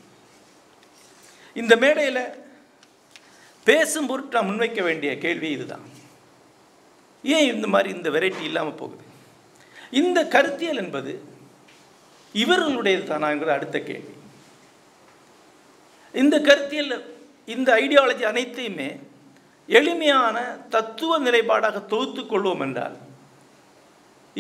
இந்த 1.54 1.76
மேடையில் 1.76 2.46
பேசும் 3.64 4.08
பொருட்டு 4.08 4.42
நான் 4.42 4.50
முன்வைக்க 4.50 4.84
வேண்டிய 4.84 5.18
கேள்வி 5.18 5.50
இதுதான். 5.50 5.93
ஏன் 7.24 7.54
இந்த 7.54 7.68
மாதிரி 7.68 7.90
இந்த 7.98 8.10
வெரைட்டி 8.10 8.44
இல்லாமல் 8.50 8.80
போகுது? 8.82 9.04
இந்த 9.92 10.20
கருத்தியல் 10.36 10.82
என்பது 10.84 11.14
இவர்களுடையது 12.34 13.04
தானாங்கிற 13.12 13.52
அடுத்த 13.58 13.80
கேள்வி. 13.80 14.14
இந்த 16.14 16.36
கருத்தியல் 16.42 16.94
இந்த 17.46 17.70
ஐடியாலஜி 17.76 18.26
அனைத்தையுமே 18.32 18.90
எளிமையான 19.66 20.38
தத்துவ 20.76 21.20
நிலைப்பாடாக 21.20 21.80
தொகுத்து 21.94 22.22
கொள்வோம் 22.22 22.64
என்றால் 22.66 22.96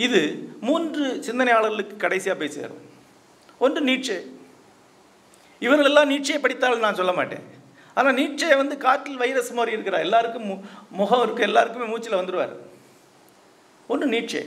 இது 0.06 0.22
மூன்று 0.68 1.04
சிந்தனையாளர்களுக்கு 1.28 1.96
கடைசியாக 2.04 2.40
போய் 2.40 2.56
சேரும். 2.58 2.84
ஒன்று 3.60 3.82
நீட்சே. 3.90 4.18
இவர்களெல்லாம் 5.60 6.12
நீட்சையை 6.12 6.40
படித்தால் 6.42 6.86
நான் 6.86 7.00
சொல்ல 7.02 7.12
மாட்டேன். 7.12 7.46
ஆனால் 7.98 8.18
நீட்சை 8.20 8.56
வந்து 8.62 8.75
காற்றில் 8.86 9.22
வைரஸ் 9.24 9.52
மாதிரி 9.58 9.75
இருக்கிறார். 9.75 10.06
எல்லாருக்கும் 10.08 10.48
மு 10.50 10.56
முகம் 11.00 11.24
இருக்குது 11.25 11.50
எல்லாருக்குமே 11.50 11.90
மூச்சில் 11.92 12.20
வந்துடுவார் 12.20 12.54
ஒன்று 13.90 14.08
நீட்சே 14.13 14.42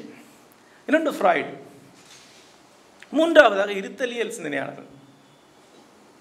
இன்னொன்று 0.88 1.12
ஃப்ராய்டு 1.16 1.52
மூன்றாவதாக 3.12 3.72
இருத்தலியல் 3.80 4.34
சிந்தனையாளர்கள். 4.36 4.90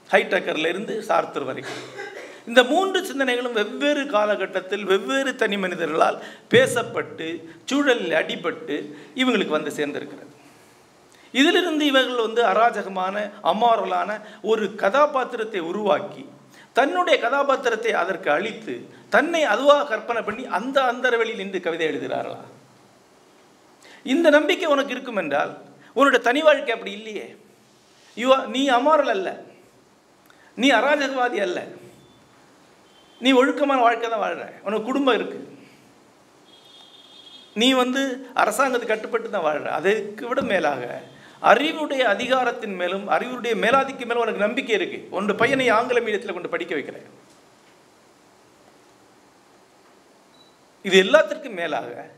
ஹைடக்கர்ல 0.09 0.69
இருந்து 0.73 0.93
சார்த்தர் 1.03 1.47
வரைக்கும் 1.49 1.83
இந்த 2.49 2.61
மூன்று 2.71 2.99
சிந்தனைகளும் 3.09 3.57
வெவ்வேறு 3.59 4.03
காலகட்டத்தில் 4.05 4.83
வெவ்வேறு 4.83 5.31
தனி 5.35 5.57
மனிதர்களால் 5.57 6.17
பேசப்பட்டு 6.53 7.27
சூழலில் 7.69 8.15
அடிபட்டு 8.19 8.75
இவங்களுக்கு 9.21 9.57
வந்து 9.57 9.71
சேர்ந்திருக்கிறது. 9.77 10.31
இதிலிருந்து 11.33 11.85
இவர்கள் 11.91 12.25
வந்து 12.25 12.41
அராஜகமான 12.51 13.15
அமாரலான 13.51 14.19
ஒரு 14.51 14.65
கதாபாத்திரத்தை 14.83 15.61
உருவாக்கி 15.71 16.25
தன்னுடைய 16.73 17.15
கதாபாத்திரத்தை 17.25 17.91
அதற்கு 18.01 18.29
அழித்து 18.31 18.75
தன்னை 19.09 19.41
அதுவாக 19.53 19.87
கற்பனை 19.93 20.21
பண்ணி 20.21 20.45
அந்த 20.59 20.77
அந்தரவெளியில் 20.91 21.41
நின்று 21.41 21.59
கவிதை 21.59 21.87
எழுதுகிறார்களா? 21.87 22.41
இந்த 24.13 24.27
நம்பிக்கை 24.37 24.67
உனக்கு 24.73 24.93
இருக்கும் 24.95 25.19
என்றால் 25.23 25.51
உன்னோட 25.95 26.17
தனி 26.27 26.41
வாழ்க்கை 26.47 26.73
அப்படி 26.73 26.91
இல்லையே. 26.99 27.27
யூ 28.21 28.35
நீ 28.55 28.61
அமாரல் 28.77 29.13
அல்ல. 29.15 29.29
நீ 30.61 30.67
அராஜகவாதி 30.71 31.39
அல்ல. 31.47 31.59
நீ 33.19 33.29
ஒழுக்கமான 33.39 33.81
வாழ்க்கை 33.87 34.09
தான் 34.09 34.23
வாழ்கிற 34.23 34.45
உனக்கு 34.63 34.87
குடும்பம் 34.89 35.17
இருக்கு. 35.19 35.39
நீ 37.61 37.67
வந்து 37.81 38.01
அரசாங்கத்துக்கு 38.35 38.93
கட்டுப்பட்டு 38.93 39.29
தான் 39.29 39.45
வாழ்கிற 39.47 39.73
அதற்கு 39.79 40.23
விட 40.27 40.41
மேலாக 40.41 40.81
அறிவுடைய 41.51 42.03
அதிகாரத்தின் 42.13 42.75
மேலும் 42.81 43.07
அறிவுடைய 43.15 43.53
மேலாதிக்கு 43.63 44.05
மேலும் 44.09 44.23
உனக்கு 44.23 44.45
நம்பிக்கை 44.45 44.75
இருக்குது 44.77 45.07
உன்னோட 45.15 45.33
பையனை 45.41 45.67
ஆங்கில 45.77 45.99
மீடியத்தில் 45.99 46.35
கொண்டு 46.35 46.53
படிக்க 46.53 46.73
வைக்கிறேன். 46.73 47.07
இது 50.87 50.97
எல்லாத்திற்கும் 51.05 51.59
மேலாக 51.61 52.09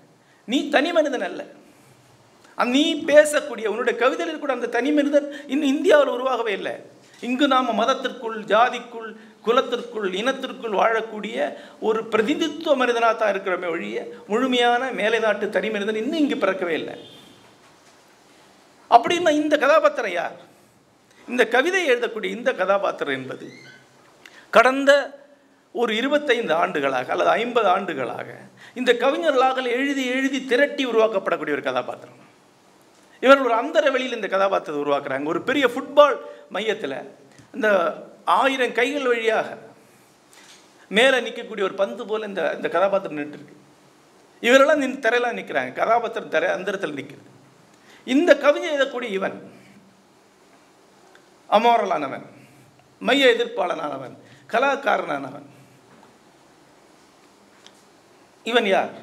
நீ 0.45 0.69
தனி 0.75 0.91
மனிதன் 0.97 1.27
அல்ல. 1.29 1.41
நீ 2.65 3.03
பேசக்கூடிய 3.05 3.65
உன்னுடைய 3.67 3.99
கவிதையில் 3.99 4.39
கூட 4.39 4.53
அந்த 4.53 4.67
தனி 4.67 4.91
மனிதன் 4.91 5.33
இன்னும் 5.47 5.67
இந்தியாவில் 5.67 6.07
உருவாகவே 6.07 6.51
இல்லை. 6.51 6.71
இங்கு 7.19 7.47
நாம் 7.47 7.79
மதத்திற்குள் 7.79 8.43
ஜாதிக்குள் 8.43 9.15
குலத்திற்குள் 9.45 10.13
இனத்திற்குள் 10.13 10.71
வாழக்கூடிய 10.71 11.53
ஒரு 11.79 12.05
பிரதிநிதித்துவ 12.05 12.75
மனிதனாக 12.75 13.13
தான் 13.13 13.33
இருக்கிறோமே 13.33 13.69
ஒழிய 13.69 14.07
முழுமையான 14.27 14.91
மேலை 14.91 15.19
நாட்டு 15.19 15.49
தனி 15.49 15.69
மனிதன் 15.69 15.95
இன்னும் 15.95 16.19
இங்கு 16.19 16.35
பிறக்கவே 16.35 16.69
இல்லை. 16.69 17.09
அப்படின்னா 18.89 19.31
இந்த 19.31 19.57
கதாபாத்திரம் 19.57 20.11
யார்? 20.11 20.35
இந்த 21.27 21.47
கவிதை 21.47 21.89
எழுதக்கூடிய 21.89 22.25
இந்த 22.25 22.53
கதாபாத்திரம் 22.53 23.13
என்பது 23.13 23.49
கடந்த 24.49 25.19
ஒரு 25.71 25.95
இருபத்தைந்து 25.95 26.53
ஆண்டுகளாக 26.53 27.11
அல்லது 27.11 27.29
ஐம்பது 27.29 27.67
ஆண்டுகளாக 27.67 28.35
இந்த 28.73 28.93
கவிஞர்களாக 28.93 29.63
எழுதி 29.63 30.07
எழுதி 30.07 30.45
திரட்டி 30.45 30.85
உருவாக்கப்படக்கூடிய 30.85 31.57
ஒரு 31.57 31.63
கதாபாத்திரம். 31.63 32.26
இவர்கள் 33.21 33.45
ஒரு 33.45 33.55
அந்தர 33.55 33.91
வெளியில் 33.91 34.13
இந்த 34.13 34.27
கதாபாத்திரத்தை 34.27 34.81
உருவாக்குறாங்க. 34.83 35.25
ஒரு 35.25 35.41
பெரிய 35.41 35.67
ஃபுட்பால் 35.67 36.17
மையத்தில் 36.49 37.15
இந்த 37.53 37.69
ஆயிரம் 38.25 38.71
கைகள் 38.71 39.07
வழியாக 39.07 39.57
மேலே 40.89 41.17
நிற்கக்கூடிய 41.17 41.67
ஒரு 41.69 41.73
பந்து 41.73 42.05
போல் 42.05 42.27
இந்த 42.27 42.53
இந்த 42.55 42.69
கதாபாத்திரம் 42.69 43.17
நின்றுருக்கு 43.17 43.55
இவரெல்லாம் 44.41 44.75
நின் 44.75 44.99
திரையெல்லாம் 44.99 45.39
நிற்கிறாங்க. 45.39 45.73
கதாபாத்திரம் 45.73 46.29
திரை 46.29 46.49
அந்தரத்தில் 46.49 46.93
நிற்கிறது. 46.93 47.29
இந்த 48.05 48.37
கவிஞை 48.37 48.69
எழுதக்கூடிய 48.77 49.11
இவன் 49.19 49.51
அமோரலானவன் 51.49 52.25
மைய 52.99 53.33
எதிர்ப்பாளனானவன் 53.33 54.15
கலாக்காரனானவன். 54.51 55.47
இவன் 58.43 58.65
யார்? 58.65 58.93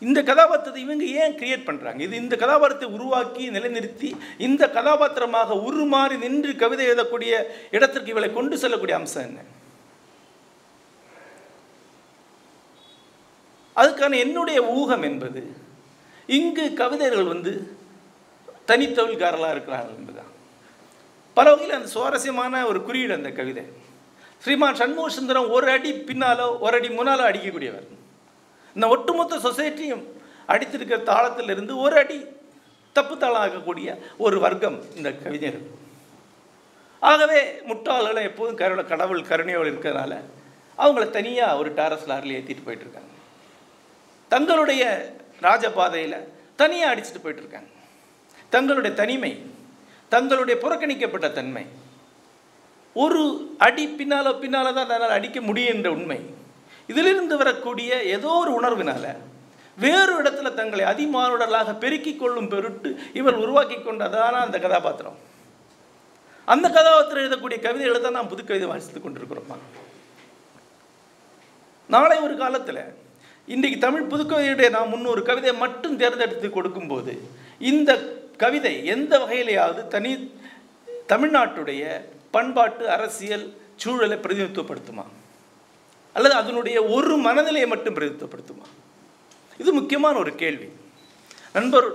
இந்த 0.00 0.22
கதாபாத்திரத்தை 0.22 0.82
இவங்க 0.82 1.04
ஏன் 1.22 1.34
கிரியேட் 1.40 1.66
பண்ணுறாங்க 1.68 2.00
இது 2.06 2.16
இந்த 2.16 2.36
கதாபாத்திரத்தை 2.36 2.88
உருவாக்கி 2.96 3.50
நிலைநிறுத்தி 3.50 4.10
இந்த 4.38 4.62
கதாபாத்திரமாக 4.76 5.56
உருமாறி 5.68 6.16
நின்று 6.18 6.52
கவிதை 6.56 6.86
எழுதக்கூடிய 6.86 7.32
இடத்திற்கு 7.70 8.12
இவளை 8.14 8.32
கொண்டு 8.32 8.58
செல்லக்கூடிய 8.58 8.96
அம்சம் 9.00 9.26
என்ன? 9.28 9.40
அதுக்கான 13.76 14.18
என்னுடைய 14.24 14.62
ஊகம் 14.78 15.02
என்பது 15.02 15.42
இங்கு 16.38 16.64
கவிதைகள் 16.80 17.30
வந்து 17.34 17.52
தனித்தொழில்காரர்களாக 18.70 19.54
இருக்கிறார்கள் 19.56 19.96
என்பதுதான். 19.98 20.32
பல 21.34 21.46
வகையில் 21.50 21.78
அந்த 21.78 21.88
சுவாரஸ்யமான 21.88 22.66
ஒரு 22.66 22.80
குறியீடு 22.88 23.14
அந்த 23.14 23.30
கவிதை. 23.30 23.64
ஸ்ரீமான் 24.44 24.78
சண்முக 24.80 25.08
சுந்தரம் 25.08 25.50
ஒரு 25.56 25.66
அடி 25.70 25.90
பின்னாலோ 26.08 26.46
ஒரு 26.58 26.76
அடி 26.78 26.88
முன்னாலோ 26.88 27.24
அடிக்கக்கூடியவர். 27.30 27.88
இந்த 28.74 28.88
ஒட்டுமொத்த 28.88 29.36
சொசைட்டியும் 29.36 30.04
அடித்திருக்கிற 30.48 30.98
தாளத்திலிருந்து 31.10 31.76
ஒரு 31.76 31.96
அடி 31.96 32.24
தப்பு 32.92 33.14
தாளாகக்கூடிய 33.14 33.98
ஒரு 34.16 34.40
வர்க்கம் 34.40 34.94
இந்த 34.96 35.12
கவிஞர்கள் 35.12 35.78
ஆகவே 37.00 37.40
முட்டாள்களை 37.68 38.22
எப்போதும் 38.22 38.56
கருணை 38.56 38.84
கடவுள் 38.84 39.20
கருணையோடு 39.20 39.70
இருக்கிறதுனால 39.72 40.14
அவங்கள 40.78 41.10
தனியாக 41.10 41.58
ஒரு 41.58 41.70
டாரஸ் 41.74 42.08
லாரில் 42.10 42.36
ஏற்றிட்டு 42.38 42.64
போயிட்டுருக்காங்க. 42.66 43.12
தங்களுடைய 44.28 45.12
ராஜபாதையில் 45.40 46.18
தனியாக 46.56 46.92
அடிச்சுட்டு 46.94 47.22
போயிட்டுருக்காங்க. 47.24 47.70
தங்களுடைய 48.50 48.96
தனிமை 48.96 49.32
தங்களுடைய 50.08 50.56
புறக்கணிக்கப்பட்ட 50.62 51.32
தன்மை. 51.32 51.64
ஒரு 52.92 53.22
அடி 53.58 53.84
பின்னாலோ 53.86 54.32
பின்னால 54.42 54.74
தான் 54.74 54.90
தன்னால் 54.92 55.16
அடிக்க 55.18 55.40
முடியும் 55.40 55.74
என்ற 55.74 55.90
உண்மை. 55.90 56.20
இதிலிருந்து 56.90 57.34
வரக்கூடிய 57.42 57.90
ஏதோ 58.14 58.30
ஒரு 58.42 58.52
உணர்வினால 58.58 59.04
வேறு 59.84 60.12
இடத்துல 60.20 60.48
தங்களை 60.54 60.84
அதிமானுடலாக 60.92 61.74
பெருக்கிக் 61.82 62.20
கொள்ளும் 62.22 62.48
பொருட்டு 62.52 62.88
இவர் 63.18 63.42
உருவாக்கி 63.42 63.76
கொண்டதான 63.76 64.40
அந்த 64.46 64.56
கதாபாத்திரம். 64.64 65.18
அந்த 66.48 66.66
கதாபாத்திரம் 66.76 67.24
எழுதக்கூடிய 67.24 67.58
கவிதைகளை 67.66 68.00
தான் 68.00 68.18
நாம் 68.18 68.32
புது 68.32 68.42
கவிதை 68.44 68.68
வாசித்துக் 68.70 69.04
கொண்டிருக்கிறோமா. 69.04 69.56
நாளை 71.90 72.16
ஒரு 72.26 72.34
காலத்தில் 72.42 72.82
இன்றைக்கு 73.54 73.78
தமிழ் 73.84 74.10
புதுக்கவிதையுடைய 74.10 74.68
நாம் 74.76 74.92
முன்னூறு 74.94 75.22
கவிதையை 75.28 75.54
மட்டும் 75.62 75.96
தேர்ந்தெடுத்து 76.02 76.48
கொடுக்கும்போது 76.50 77.12
இந்த 77.70 77.90
கவிதை 78.42 78.74
எந்த 78.94 79.12
வகையிலேயாவது 79.22 79.82
தனி 79.94 80.12
தமிழ்நாட்டுடைய 81.12 81.84
பண்பாட்டு 82.34 82.84
அரசியல் 82.96 83.46
சூழலை 83.82 84.16
பிரதிநிதித்துவப்படுத்துமா? 84.16 85.06
அல்லது 86.16 86.34
அதனுடைய 86.34 86.78
ஒரு 86.96 87.16
மனநிலையை 87.26 87.68
மட்டும் 87.68 87.96
பிரதித்தப்படுத்துமா? 87.96 88.66
இது 89.58 89.70
முக்கியமான 89.72 90.14
ஒரு 90.18 90.32
கேள்வி. 90.34 90.68
நண்பர் 91.56 91.88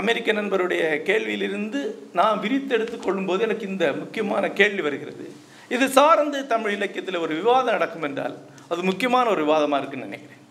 அமெரிக்க 0.00 0.32
நண்பருடைய 0.32 0.82
கேள்வியிலிருந்து 1.08 1.80
நான் 2.12 2.40
விரித்தெடுத்து 2.42 2.96
கொள்ளும்போது 2.98 3.40
எனக்கு 3.46 3.66
இந்த 3.72 3.86
முக்கியமான 4.02 4.50
கேள்வி 4.60 4.82
வருகிறது. 4.86 5.24
இது 5.74 5.84
சார்ந்து 5.88 6.38
தமிழ் 6.52 6.74
இலக்கியத்தில் 6.76 7.22
ஒரு 7.24 7.32
விவாதம் 7.34 7.76
நடக்கும் 7.76 8.06
என்றால் 8.08 8.36
அது 8.68 8.82
முக்கியமான 8.82 9.26
ஒரு 9.34 9.40
விவாதமாக 9.44 9.80
இருக்குன்னு 9.80 10.08
நினைக்கிறேன். 10.10 10.42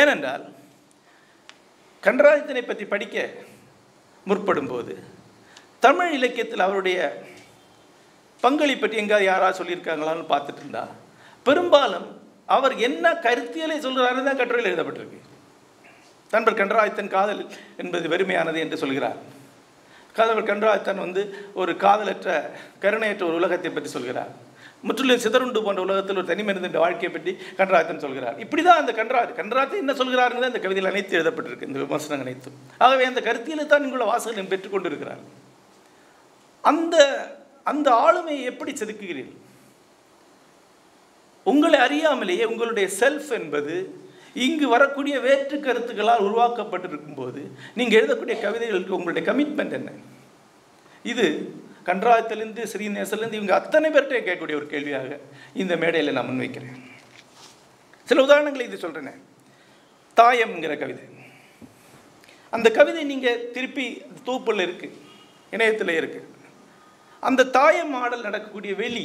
ஏனென்றால் 0.00 0.44
கண்டராஜத்தினை 2.02 2.62
பற்றி 2.66 2.84
படிக்க 2.84 3.24
முற்படும் 4.26 4.70
போது 4.72 4.94
தமிழ் 5.86 6.12
இலக்கியத்தில் 6.18 6.66
அவருடைய 6.66 6.98
பங்களிப்பற்றி 8.42 8.98
பற்றி 9.06 9.24
யாராவது 9.24 9.58
சொல்லியிருக்காங்களான்னு 9.60 10.26
பார்த்துட்டு 10.32 10.62
இருந்தா 10.62 10.84
பெரும்பாலும் 11.46 12.08
அவர் 12.54 12.74
என்ன 12.86 13.06
கருத்தியலை 13.26 13.76
சொல்கிறாரு 13.86 14.20
தான் 14.28 14.40
கட்டுரையில் 14.40 14.70
எழுதப்பட்டிருக்கு. 14.70 15.18
நண்பர் 16.34 16.58
கண்டராயத்தன் 16.60 17.14
காதல் 17.16 17.42
என்பது 17.82 18.06
வெறுமையானது 18.12 18.58
என்று 18.64 18.76
சொல்கிறார். 18.82 19.18
கதவர் 20.18 20.48
கண்டராயத்தன் 20.50 21.02
வந்து 21.06 21.22
ஒரு 21.60 21.72
காதலற்ற 21.84 22.28
கருணையற்ற 22.84 23.24
ஒரு 23.30 23.36
உலகத்தை 23.40 23.70
பற்றி 23.70 23.90
சொல்கிறார். 23.96 24.32
முற்றிலும் 24.88 25.22
சிதறுண்டு 25.24 25.60
போன்ற 25.64 25.80
உலகத்தில் 25.86 26.18
ஒரு 26.20 26.28
தனி 26.30 26.42
மனிதன் 26.48 26.78
வாழ்க்கையை 26.84 27.10
பற்றி 27.16 27.32
கண்டராயத்தன் 27.58 28.04
சொல்கிறார். 28.04 28.36
இப்படி 28.44 28.62
தான் 28.68 28.80
அந்த 28.82 28.92
கண்டராஜ் 29.00 29.32
கண்டராஜன் 29.40 29.82
என்ன 29.84 29.94
சொல்கிறாருங்கிறது 30.00 30.48
அந்த 30.48 30.52
இந்த 30.52 30.62
கவிதையில் 30.64 30.90
அனைத்து 30.92 31.18
எழுதப்பட்டிருக்கு 31.18 31.68
இந்த 31.70 31.80
விமர்சனங்கள் 31.84 32.26
அனைத்தும். 32.26 32.56
ஆகவே 32.84 33.04
அந்த 33.10 33.22
கருத்தியலை 33.28 33.66
தான் 33.72 33.84
இங்குள்ள 33.86 34.06
வாசகர்கள் 34.12 34.52
பெற்றுக்கொண்டு 34.52 34.90
இருக்கிறார் 34.92 35.22
அந்த 36.64 36.96
அந்த 37.70 37.88
ஆளுமையை 38.04 38.42
எப்படி 38.52 38.72
செதுக்குகிறீர்கள்? 38.80 39.39
உங்களை 41.50 41.78
அறியாமலேயே 41.86 42.44
உங்களுடைய 42.52 42.86
செல்ஃப் 43.00 43.30
என்பது 43.40 43.74
இங்கு 44.46 44.66
வரக்கூடிய 44.74 45.14
வேற்று 45.26 45.56
கருத்துக்களால் 45.66 46.24
உருவாக்கப்பட்டிருக்கும் 46.26 47.18
போது 47.20 47.40
நீங்கள் 47.78 47.98
எழுதக்கூடிய 48.00 48.36
கவிதைகளுக்கு 48.44 48.96
உங்களுடைய 48.98 49.24
கமிட்மெண்ட் 49.30 49.76
என்ன? 49.78 49.90
இது 51.12 51.26
கன்றாயத்திலிருந்து 51.88 52.62
ஸ்ரீநேசலேருந்து 52.72 53.38
இவங்க 53.38 53.54
அத்தனை 53.58 53.88
பேர்கிட்ட 53.90 54.16
கேட்கக்கூடிய 54.16 54.58
ஒரு 54.60 54.66
கேள்வியாக 54.72 55.18
இந்த 55.62 55.74
மேடையில் 55.82 56.16
நான் 56.16 56.28
முன்வைக்கிறேன். 56.30 56.76
சில 58.08 58.22
உதாரணங்களை 58.26 58.64
இது 58.68 58.82
சொல்கிறேனே 58.82 59.14
தாயம்ங்கிற 60.16 60.74
கவிதை. 60.82 61.04
அந்த 62.56 62.68
கவிதை 62.78 63.02
நீங்கள் 63.12 63.42
திருப்பி 63.56 63.86
தூப்பில் 64.28 64.62
இருக்குது 64.66 64.96
இணையத்தில் 65.54 65.98
இருக்குது 66.00 66.28
அந்த 67.28 67.48
தாயம் 67.58 67.92
மாடல் 67.96 68.26
நடக்கக்கூடிய 68.28 68.72
வெளி 68.82 69.04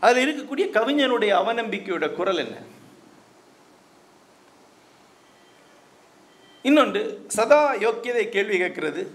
அதில் 0.00 0.28
இருக்கக்கூடிய 0.28 0.62
கவிஞனுடைய 0.62 1.30
அவநம்பிக்கையோட 1.40 2.14
குரல் 2.14 2.38
என்ன? 2.38 2.56
இன்னொன்று 6.62 7.24
சதா 7.28 7.74
யோக்கியதை 7.74 8.28
கேள்வி 8.28 8.58
கேட்கிறது. 8.58 9.10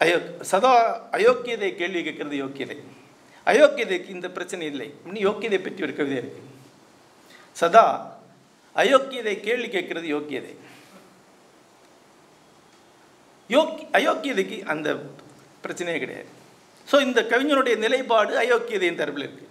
அயோ 0.00 0.40
சதா 0.40 0.72
அயோக்கியதை 1.12 1.74
கேள்வி 1.74 2.02
கேட்கிறது 2.02 2.44
யோக்கியதை. 2.44 2.78
அயோக்கியதைக்கு 3.46 4.08
இந்த 4.08 4.30
பிரச்சனை 4.30 4.66
இல்லை. 4.66 4.94
இன்னும் 5.06 5.24
யோக்கியதை 5.24 5.62
பற்றி 5.62 5.82
ஒரு 5.82 5.94
கவிதை 5.96 6.18
இருக்கு. 6.18 6.42
சதா 7.52 8.16
அயோக்கியதை 8.76 9.40
கேள்வி 9.40 9.68
கேட்கிறது 9.68 10.08
யோக்கியதை. 10.08 10.56
யோக்கி 13.48 13.84
அயோக்கியதைக்கு 13.84 14.62
அந்த 14.62 15.00
பிரச்சனையே 15.62 15.98
கிடையாது. 15.98 16.33
ஸோ 16.90 16.96
இந்த 17.06 17.20
கவிஞனுடைய 17.32 17.74
நிலைப்பாடு 17.84 18.32
அயோக்கியதையின் 18.42 19.00
தரப்பில் 19.00 19.26
இருக்குது 19.26 19.50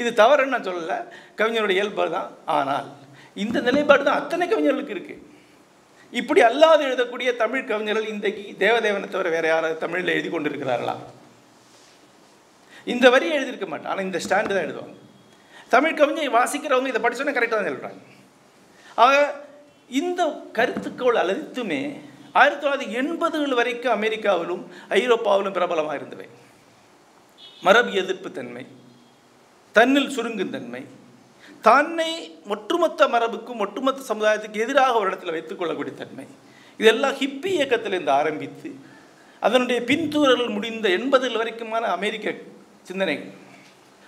இது 0.00 0.10
தவறுன்னு 0.20 0.54
நான் 0.54 0.68
சொல்லலை. 0.68 0.98
கவிஞனுடைய 1.40 1.76
இயல்பு 1.78 2.04
தான். 2.16 2.30
ஆனால் 2.56 2.88
இந்த 3.44 3.58
நிலைப்பாடு 3.68 4.02
தான் 4.08 4.20
அத்தனை 4.20 4.46
கவிஞர்களுக்கு 4.52 4.94
இருக்குது 4.96 5.22
இப்படி 6.20 6.40
அல்லாது 6.48 6.82
எழுதக்கூடிய 6.88 7.30
தமிழ் 7.42 7.68
கவிஞர்கள் 7.70 8.10
இன்றைக்கு 8.12 8.42
தேவதேவனை 8.64 9.08
தவிர 9.14 9.30
வேறு 9.36 9.48
யாராவது 9.52 9.82
தமிழில் 9.84 10.12
எழுதி 10.14 10.28
கொண்டிருக்கிறார்களா? 10.34 10.96
இந்த 12.92 13.06
வரியை 13.14 13.34
எழுதியிருக்க 13.38 13.68
மாட்டேன் 13.70 13.92
ஆனால் 13.92 14.06
இந்த 14.08 14.18
ஸ்டாண்டு 14.24 14.54
தான் 14.56 14.66
எழுதுவாங்க. 14.66 14.96
தமிழ் 15.74 15.98
கவிஞர் 16.00 16.36
வாசிக்கிறவங்க 16.38 16.92
இதை 16.92 17.02
படித்தோன்னே 17.04 17.36
கரெக்டாக 17.38 17.58
தான் 17.58 17.70
சொல்கிறாங்க 17.70 18.00
ஆக 19.04 19.14
இந்த 20.00 20.22
கருத்துக்கோள் 20.58 21.22
அனைத்துமே 21.22 21.80
ஆயிரத்தி 22.40 22.62
தொள்ளாயிரத்தி 22.62 22.96
எண்பதுகள் 23.00 23.58
வரைக்கும் 23.60 23.94
அமெரிக்காவிலும் 23.98 24.62
ஐரோப்பாவிலும் 25.00 25.56
பிரபலமாக 25.58 25.98
இருந்தவை. 26.00 26.26
மரபு 27.62 27.92
எதிர்ப்பு 27.92 28.32
தன்மை 28.32 28.66
தன்னில் 29.72 30.10
சுருங்கும் 30.10 30.50
தன்மை 30.50 30.84
தன்னை 31.62 32.38
ஒட்டுமொத்த 32.48 33.08
மரபுக்கும் 33.08 33.58
ஒட்டுமொத்த 33.58 34.14
சமுதாயத்துக்கு 34.14 34.56
எதிராக 34.64 34.98
ஒரு 34.98 35.10
இடத்துல 35.10 35.34
வைத்துக்கொள்ளக்கூடிய 35.36 35.94
தன்மை. 35.94 36.26
இதெல்லாம் 36.78 37.12
ஹிப்பி 37.12 37.50
இயக்கத்திலிருந்து 37.58 38.10
ஆரம்பித்து 38.10 38.74
அதனுடைய 39.40 39.84
பின்தூரல் 39.84 40.48
முடிந்த 40.48 40.88
எண்பதுகள் 40.88 41.40
வரைக்குமான 41.40 41.84
அமெரிக்க 41.96 42.34
சிந்தனைகள். 42.82 43.32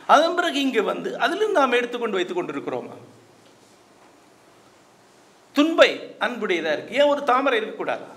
அதன் 0.07 0.35
பிறகு 0.35 0.61
இங்கே 0.61 0.81
வந்து 0.81 1.19
அதிலும் 1.19 1.53
நாம் 1.53 1.73
எடுத்துக்கொண்டு 1.73 2.17
வைத்துக் 2.17 2.39
கொண்டிருக்கிறோமா? 2.39 2.97
துன்பை 5.53 6.15
அன்புடையதாக 6.19 6.77
இருக்கு. 6.77 6.97
ஏன் 6.97 7.09
ஒரு 7.09 7.23
தாமரை 7.23 7.61
இருக்கக்கூடாதா? 7.61 8.13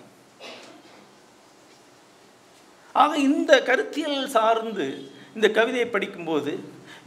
ஆக 2.93 3.17
இந்த 3.17 3.63
கருத்தியல் 3.63 4.27
சார்ந்து 4.27 5.11
இந்த 5.35 5.47
கவிதையை 5.57 5.87
படிக்கும்போது 5.89 6.51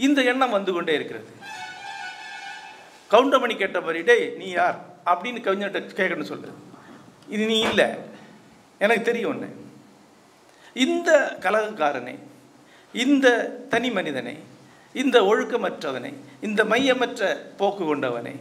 இந்த 0.07 0.23
எண்ணம் 0.23 0.55
வந்து 0.57 0.73
கொண்டே 0.73 0.95
இருக்கிறது. 0.95 1.29
கவுண்டமணி 3.11 3.55
கேட்டபடி 3.57 4.01
டே 4.03 4.15
டேய் 4.15 4.27
நீ 4.41 4.47
யார்? 4.51 4.79
அப்படின்னு 5.11 5.41
கவிஞர்கிட்ட 5.47 5.99
கேட்கணும்னு 6.01 6.31
சொல்லுது 6.33 6.55
இது 7.35 7.45
நீ 7.47 7.59
இல்லை. 7.71 7.89
எனக்கு 8.79 9.05
தெரியும் 9.09 9.31
ஒன்று 9.33 9.49
இந்த 10.85 11.11
கலகக்காரனை 11.41 12.15
இந்த 12.93 13.27
தனி 13.73 13.91
மனிதனை 13.91 14.35
இந்த 14.93 15.17
ஒழுக்கமற்றவனை 15.21 16.13
இந்த 16.41 16.61
மையமற்ற 16.65 17.23
போக்கு 17.57 17.85
கொண்டவனை 17.85 18.35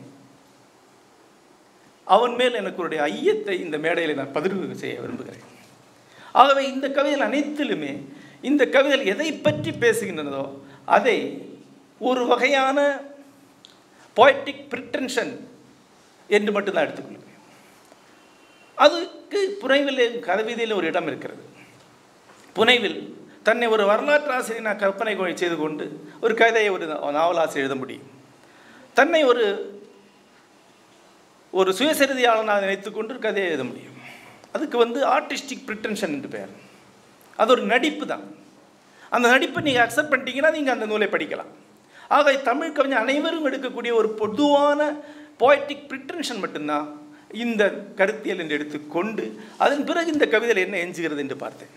அவன் 2.04 2.36
மேல் 2.40 2.60
எனக்கு 2.62 2.82
ஒரு 2.84 2.96
ஐயத்தை 3.02 3.56
இந்த 3.66 3.78
மேடையில் 3.78 4.20
நான் 4.20 4.36
பதிவு 4.38 4.76
செய்ய 4.82 4.96
விரும்புகிறேன். 5.02 5.46
ஆகவே 6.32 6.64
இந்த 6.74 6.88
கவிதைகள் 6.90 7.28
அனைத்திலுமே 7.28 7.94
இந்த 8.50 8.64
கவிதைகள் 8.76 9.12
எதை 9.14 9.30
பற்றி 9.46 9.72
பேசுகின்றனதோ 9.84 10.46
அதை 10.98 11.18
ஒரு 12.10 12.22
வகையான 12.32 12.80
போய்டிக் 14.18 14.64
பிரிட்டன்ஷன் 14.72 15.34
என்று 16.38 16.52
மட்டும்தான் 16.56 16.86
எடுத்துக்கொள்வேன் 16.88 17.22
அதுக்கு 18.84 19.40
புனைவில் 19.62 20.20
கவிதையில் 20.30 20.78
ஒரு 20.78 20.88
இடம் 20.92 21.08
இருக்கிறது. 21.08 21.44
புனைவில் 22.56 23.00
தன்னை 23.48 23.68
ஒரு 23.76 23.84
வரலாற்று 23.86 24.32
ஆசிரியர் 24.38 24.82
கற்பனை 24.84 25.36
செய்து 25.42 25.56
கொண்டு 25.56 25.86
ஒரு 26.22 26.34
கவிதையை 26.42 26.70
ஒரு 26.76 26.86
நாவலாசிரியர் 26.88 27.64
எழுத 27.64 27.76
முடியும். 27.76 28.10
தன்னை 29.00 29.22
ஒரு 29.32 29.46
ஒரு 31.60 31.72
சுயசரிதையாளனாக 31.72 32.64
நினைத்துக்கொண்டு 32.66 33.14
ஒரு 33.14 33.24
கதையை 33.26 33.48
எழுத 33.52 33.64
முடியும். 33.70 33.98
அதுக்கு 34.56 34.78
வந்து 34.84 35.00
ஆர்டிஸ்டிக் 35.16 35.66
பிரிட்டன்ஷன் 35.68 36.16
என்று 36.18 36.30
பெயர். 36.36 36.54
அது 37.42 37.52
ஒரு 37.56 37.64
நடிப்பு 37.74 38.06
தான். 38.14 38.26
அந்த 39.16 39.26
நடிப்பை 39.34 39.62
நீங்கள் 39.68 39.84
அக்செப்ட் 39.86 40.12
பண்ணிட்டீங்கன்னா 40.12 40.52
நீங்கள் 40.58 40.76
அந்த 40.76 40.86
நூலை 40.92 41.08
படிக்கலாம். 41.16 41.52
ஆக 42.18 42.34
தமிழ் 42.50 42.76
கவிஞர் 42.78 43.04
அனைவரும் 43.04 43.48
எடுக்கக்கூடிய 43.50 43.92
ஒரு 44.02 44.10
பொதுவான 44.22 44.90
போய்டிக் 45.42 45.88
ப்ரிட்டன்ஷன் 45.92 46.42
மட்டும்தான் 46.44 46.88
இந்த 47.44 47.64
கருத்தியல் 48.00 48.42
என்று 48.44 48.58
எடுத்துக்கொண்டு 48.58 49.24
அதன் 49.66 49.86
பிறகு 49.90 50.14
இந்த 50.16 50.26
கவிதையில் 50.34 50.66
என்ன 50.66 50.80
எஞ்சுகிறது 50.86 51.24
என்று 51.26 51.38
பார்த்தேன். 51.44 51.74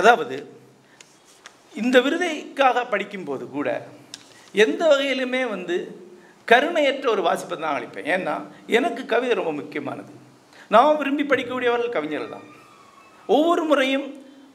அதாவது 0.00 0.36
இந்த 1.82 1.96
விருதைக்காக 2.04 2.84
படிக்கும்போது 2.92 3.44
கூட 3.56 3.68
எந்த 4.64 4.82
வகையிலுமே 4.90 5.42
வந்து 5.54 5.76
கருணையற்ற 6.50 7.06
ஒரு 7.14 7.22
வாசிப்பை 7.28 7.56
தான் 7.56 7.76
அளிப்பேன். 7.76 8.08
ஏன்னா 8.14 8.34
எனக்கு 8.78 9.02
கவிதை 9.14 9.34
ரொம்ப 9.40 9.52
முக்கியமானது. 9.60 10.12
நான் 10.74 10.98
விரும்பி 11.00 11.24
படிக்கக்கூடியவர்கள் 11.32 11.96
கவிஞர்கள் 11.96 12.34
தான். 12.36 12.46
ஒவ்வொரு 13.28 13.64
முறையும் 13.64 14.06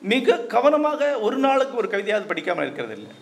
மிக 0.03 0.37
கவனமாக 0.47 1.19
ஒரு 1.19 1.37
நாளுக்கு 1.37 1.75
ஒரு 1.77 1.87
கவிதையாவது 1.87 2.25
படிக்காமல் 2.25 2.65
இருக்கிறது 2.65 2.95
இல்லை 2.95 3.13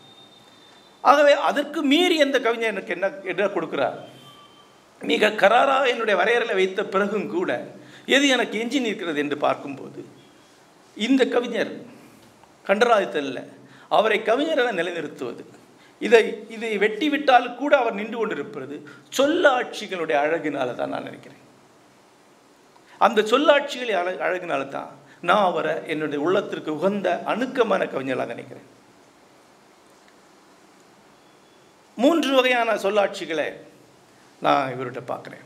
ஆகவே 1.04 1.34
அதற்கு 1.42 1.84
மீறி 1.84 2.22
அந்த 2.22 2.38
கவிஞர் 2.40 2.72
எனக்கு 2.72 2.94
என்ன 2.94 3.08
என்ன 3.24 3.48
கொடுக்குறார்? 3.48 3.98
மிக 5.02 5.30
கராராக 5.42 5.90
என்னுடைய 5.90 6.16
வரையறையில் 6.18 6.56
வைத்த 6.56 6.84
பிறகும் 6.86 7.28
கூட 7.28 7.52
எது 8.08 8.28
எனக்கு 8.28 8.60
எஞ்சி 8.60 8.80
நிற்கிறது 8.80 9.20
என்று 9.20 9.38
பார்க்கும்போது 9.38 10.02
இந்த 10.98 11.26
கவிஞர் 11.26 11.74
கண்டராதித்தல்ல 12.66 13.40
அவரை 13.92 14.24
கவிஞரென 14.24 14.72
நிலைநிறுத்துவது 14.72 15.44
இதை 16.02 16.22
இதை 16.48 16.78
வெட்டி 16.78 17.10
விட்டால் 17.10 17.56
கூட 17.56 17.78
அவர் 17.78 17.94
நின்று 17.94 18.18
கொண்டிருப்பது 18.18 18.76
சொல்லாட்சிகளுடைய 19.18 20.18
அழகினால 20.20 20.76
தான் 20.76 20.90
நான் 20.90 21.04
நினைக்கிறேன். 21.04 21.42
அந்த 23.02 23.22
சொல்லாட்சிகளை 23.32 23.94
அழ 23.94 24.10
அழகினால 24.28 24.68
தான் 24.68 24.92
நான் 25.22 25.44
அவரை 25.44 25.88
என்னுடைய 25.88 26.24
உள்ளத்திற்கு 26.24 26.74
உகந்த 26.74 27.24
அணுக்கமான 27.24 27.86
கவிஞர்களாக 27.86 28.34
நினைக்கிறேன். 28.34 28.68
மூன்று 31.96 32.36
வகையான 32.36 32.76
சொல்லாட்சிகளை 32.76 33.54
நான் 34.42 34.74
இவர்கிட்ட 34.74 35.02
பார்க்குறேன். 35.08 35.46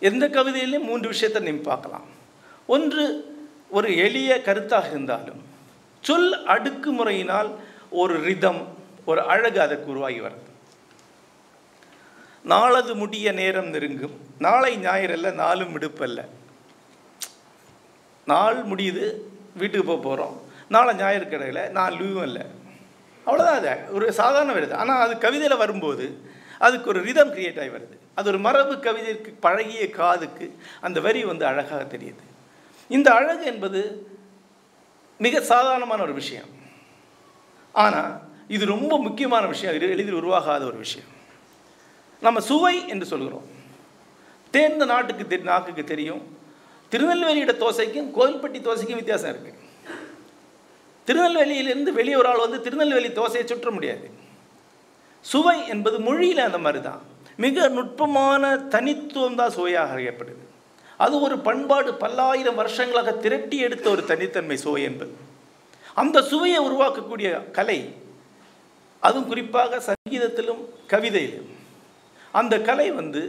எந்த 0.00 0.28
கவிதையிலையும் 0.28 0.88
மூன்று 0.90 1.08
விஷயத்தை 1.08 1.42
நீ 1.42 1.58
பார்க்கலாம். 1.58 2.08
ஒன்று 2.66 3.04
ஒரு 3.70 3.96
எளிய 3.96 4.40
கருத்தாக 4.44 4.86
இருந்தாலும் 4.86 5.40
சொல் 6.00 6.46
அடுக்குமுறையினால் 6.46 7.50
ஒரு 7.90 8.20
ரிதம் 8.20 8.68
ஒரு 9.04 9.22
அழகு 9.22 9.60
அதற்கு 9.60 9.90
உருவாகி 9.90 10.20
வருது 10.20 10.48
நாளது 12.44 12.94
முடிய 12.94 13.32
நேரம் 13.32 13.66
நெருங்கும் 13.66 14.20
நாளை 14.38 14.76
ஞாயிறல்ல 14.76 15.32
நாளும் 15.32 15.78
விடுப்பல்ல. 15.78 16.20
நாள் 18.30 18.58
முடியுது 18.66 19.04
வீட்டுக்கு 19.56 19.86
போக 19.86 20.00
போகிறோம் 20.02 20.36
நாளை 20.68 20.92
ஞாயிறு 20.96 21.24
கிடையில 21.24 21.70
நான் 21.70 21.96
லீவும் 22.00 22.22
இல்லை. 22.22 22.42
அவ்வளோதான் 23.26 23.58
அது. 23.60 23.72
ஒரு 23.92 24.12
சாதாரண 24.12 24.52
வருது 24.52 24.72
ஆனால் 24.72 25.00
அது 25.00 25.18
கவிதையில் 25.18 25.56
வரும்போது 25.56 26.06
அதுக்கு 26.58 26.88
ஒரு 26.88 27.00
ரிதம் 27.02 27.34
கிரியேட் 27.34 27.60
ஆகி 27.60 27.68
வருது. 27.68 27.96
அது 28.14 28.28
ஒரு 28.28 28.38
மரபு 28.38 28.74
கவிதைக்கு 28.74 29.30
பழகிய 29.40 29.90
காதுக்கு 29.90 30.46
அந்த 30.80 31.00
வரி 31.00 31.24
வந்து 31.24 31.46
அழகாக 31.46 31.96
தெரியுது. 31.96 32.24
இந்த 32.88 33.08
அழகு 33.14 33.44
என்பது 33.44 33.80
மிக 35.20 35.40
சாதாரணமான 35.40 36.02
ஒரு 36.02 36.12
விஷயம். 36.12 36.50
ஆனால் 37.72 38.12
இது 38.48 38.64
ரொம்ப 38.66 38.98
முக்கியமான 38.98 39.46
விஷயம். 39.46 39.74
இது 39.74 39.90
எளிதில் 39.90 40.18
உருவாகாத 40.22 40.62
ஒரு 40.64 40.76
விஷயம். 40.76 41.10
நம்ம 42.22 42.40
சுவை 42.40 42.88
என்று 42.88 43.06
சொல்கிறோம். 43.06 43.46
தேர்ந்த 44.50 44.84
நாட்டுக்கு 44.84 45.26
தெ 45.26 45.36
நாக்குக்கு 45.36 45.84
தெரியும். 45.84 46.22
திருநெல்வேலியோட 46.92 47.52
தோசைக்கும் 47.64 48.08
கோவில்பட்டி 48.16 48.60
தோசைக்கும் 48.68 49.00
வித்தியாசம் 49.00 49.32
இருக்குது 49.32 49.58
திருநெல்வேலியிலிருந்து 51.08 51.90
வெளியே 51.98 52.16
ஒரு 52.16 52.28
ஆள் 52.28 52.44
வந்து 52.44 52.60
திருநெல்வேலி 52.60 53.08
தோசையை 53.08 53.44
சுற்ற 53.44 53.70
முடியாது. 53.70 54.06
சுவை 55.24 55.56
என்பது 55.68 55.96
மொழியில் 55.98 56.46
அந்த 56.48 56.58
மாதிரி 56.58 56.80
தான் 56.84 57.00
மிக 57.36 57.68
நுட்பமான 57.68 58.42
தனித்துவம் 58.74 59.38
தான் 59.40 59.54
சுவையாக 59.56 59.94
அறியப்படுது. 59.96 60.42
அது 61.04 61.14
ஒரு 61.20 61.36
பண்பாடு 61.38 61.90
பல்லாயிரம் 61.94 62.58
வருஷங்களாக 62.60 63.12
திரட்டி 63.24 63.58
எடுத்த 63.66 63.86
ஒரு 63.90 64.02
தனித்தன்மை 64.04 64.56
சுவை 64.56 64.82
என்பது. 64.82 65.12
அந்த 65.94 66.22
சுவையை 66.22 66.60
உருவாக்கக்கூடிய 66.68 67.50
கலை 67.58 67.78
அதுவும் 69.02 69.28
குறிப்பாக 69.28 69.80
சங்கீதத்திலும் 69.88 70.62
கவிதையிலும். 70.92 71.48
அந்த 72.40 72.54
கலை 72.68 72.88
வந்து 73.00 73.22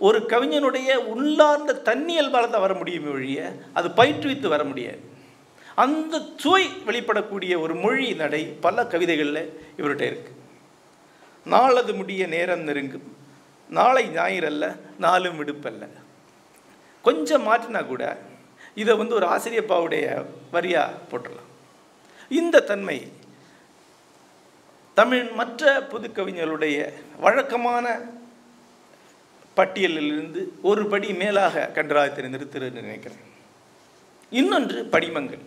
ஒரு 0.00 0.18
கவிஞனுடைய 0.28 0.94
உள்ளார்ந்த 1.12 1.80
தண்ணியல் 1.84 2.30
தான் 2.30 2.64
வர 2.64 2.74
முடியுமே 2.74 3.10
ஒழிய 3.10 3.52
அது 3.72 3.88
பயிற்றுவித்து 3.88 4.48
வர 4.48 4.64
முடியாது. 4.64 5.00
அந்த 5.74 6.20
சுவை 6.36 6.66
வெளிப்படக்கூடிய 6.86 7.60
ஒரு 7.60 7.74
மொழி 7.74 8.12
நடை 8.12 8.44
பல 8.44 8.86
கவிதைகளில் 8.86 9.42
இவர்கிட்ட 9.78 10.06
இருக்கு. 10.10 10.32
நாளது 11.44 11.94
முடிய 11.94 12.26
நேரம் 12.26 12.60
நெருங்கும். 12.60 13.16
நாளை 13.68 14.04
ஞாயிறல்ல 14.08 14.76
நாளும் 14.98 15.38
விடுப்பல்ல 15.38 15.88
கொஞ்சம் 17.02 17.46
மாற்றினா 17.48 17.86
கூட 17.86 18.18
இதை 18.74 18.96
வந்து 18.96 19.14
ஒரு 19.14 19.26
ஆசிரியப்பாவுடைய 19.26 20.24
வரியாக 20.52 20.96
போட்டுடலாம். 21.10 21.48
இந்த 22.28 22.60
தன்மை 22.60 23.12
தமிழ் 24.94 25.30
மற்ற 25.32 25.80
புதுக்கவிஞர்களுடைய 25.80 26.78
வழக்கமான 27.18 27.86
பட்டியலிலிருந்து 29.56 30.48
ஒரு 30.62 30.86
படி 30.86 31.14
மேலாக 31.14 31.70
கண்டராயத்தை 31.74 32.24
நிறுத்துறதுன்னு 32.24 32.72
நினைக்கிறேன். 32.72 33.18
இன்னொன்று 34.30 34.84
படிமங்கள். 34.84 35.38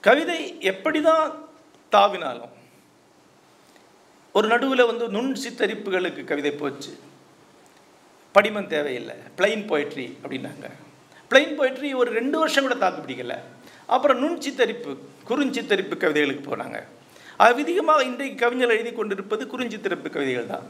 கவிதை 0.00 0.60
எப்படி 0.60 1.00
தான் 1.02 1.48
தாவினாலும் 1.92 2.48
ஒரு 4.32 4.48
நடுவில் 4.48 4.86
வந்து 4.86 5.08
நுண் 5.08 5.36
சித்தரிப்புகளுக்கு 5.44 6.24
கவிதை 6.24 6.50
போச்சு. 6.50 6.98
படிமம் 8.32 8.66
தேவையில்லை. 8.66 9.14
பிளைன் 9.36 9.68
போய்ட்ரி 9.70 10.16
அப்படின்னாங்க. 10.24 10.70
பிளைன் 11.30 11.58
போய்ட்ரி 11.58 11.94
ஒரு 11.94 12.10
ரெண்டு 12.10 12.38
வருஷம் 12.38 12.62
கூட 12.62 12.74
தாக்கு 12.74 13.12
பிடிக்கல. 13.12 13.38
அப்புறம் 13.86 14.18
நுண் 14.18 14.38
சித்தரிப்பு 14.38 14.96
குறுஞ்சித்தரிப்பு 15.28 15.96
கவிதைகளுக்கு 15.96 16.56
போனாங்க. 16.56 16.82
அதிகமாக 17.40 18.04
இன்றைக்கு 18.04 18.36
கவிஞர் 18.36 18.70
எழுதி 18.70 18.92
கொண்டிருப்பது 18.92 19.46
குறிஞ்சி 19.46 19.80
திறப்பு 19.80 20.10
கவிதைகள் 20.10 20.46
தான். 20.46 20.66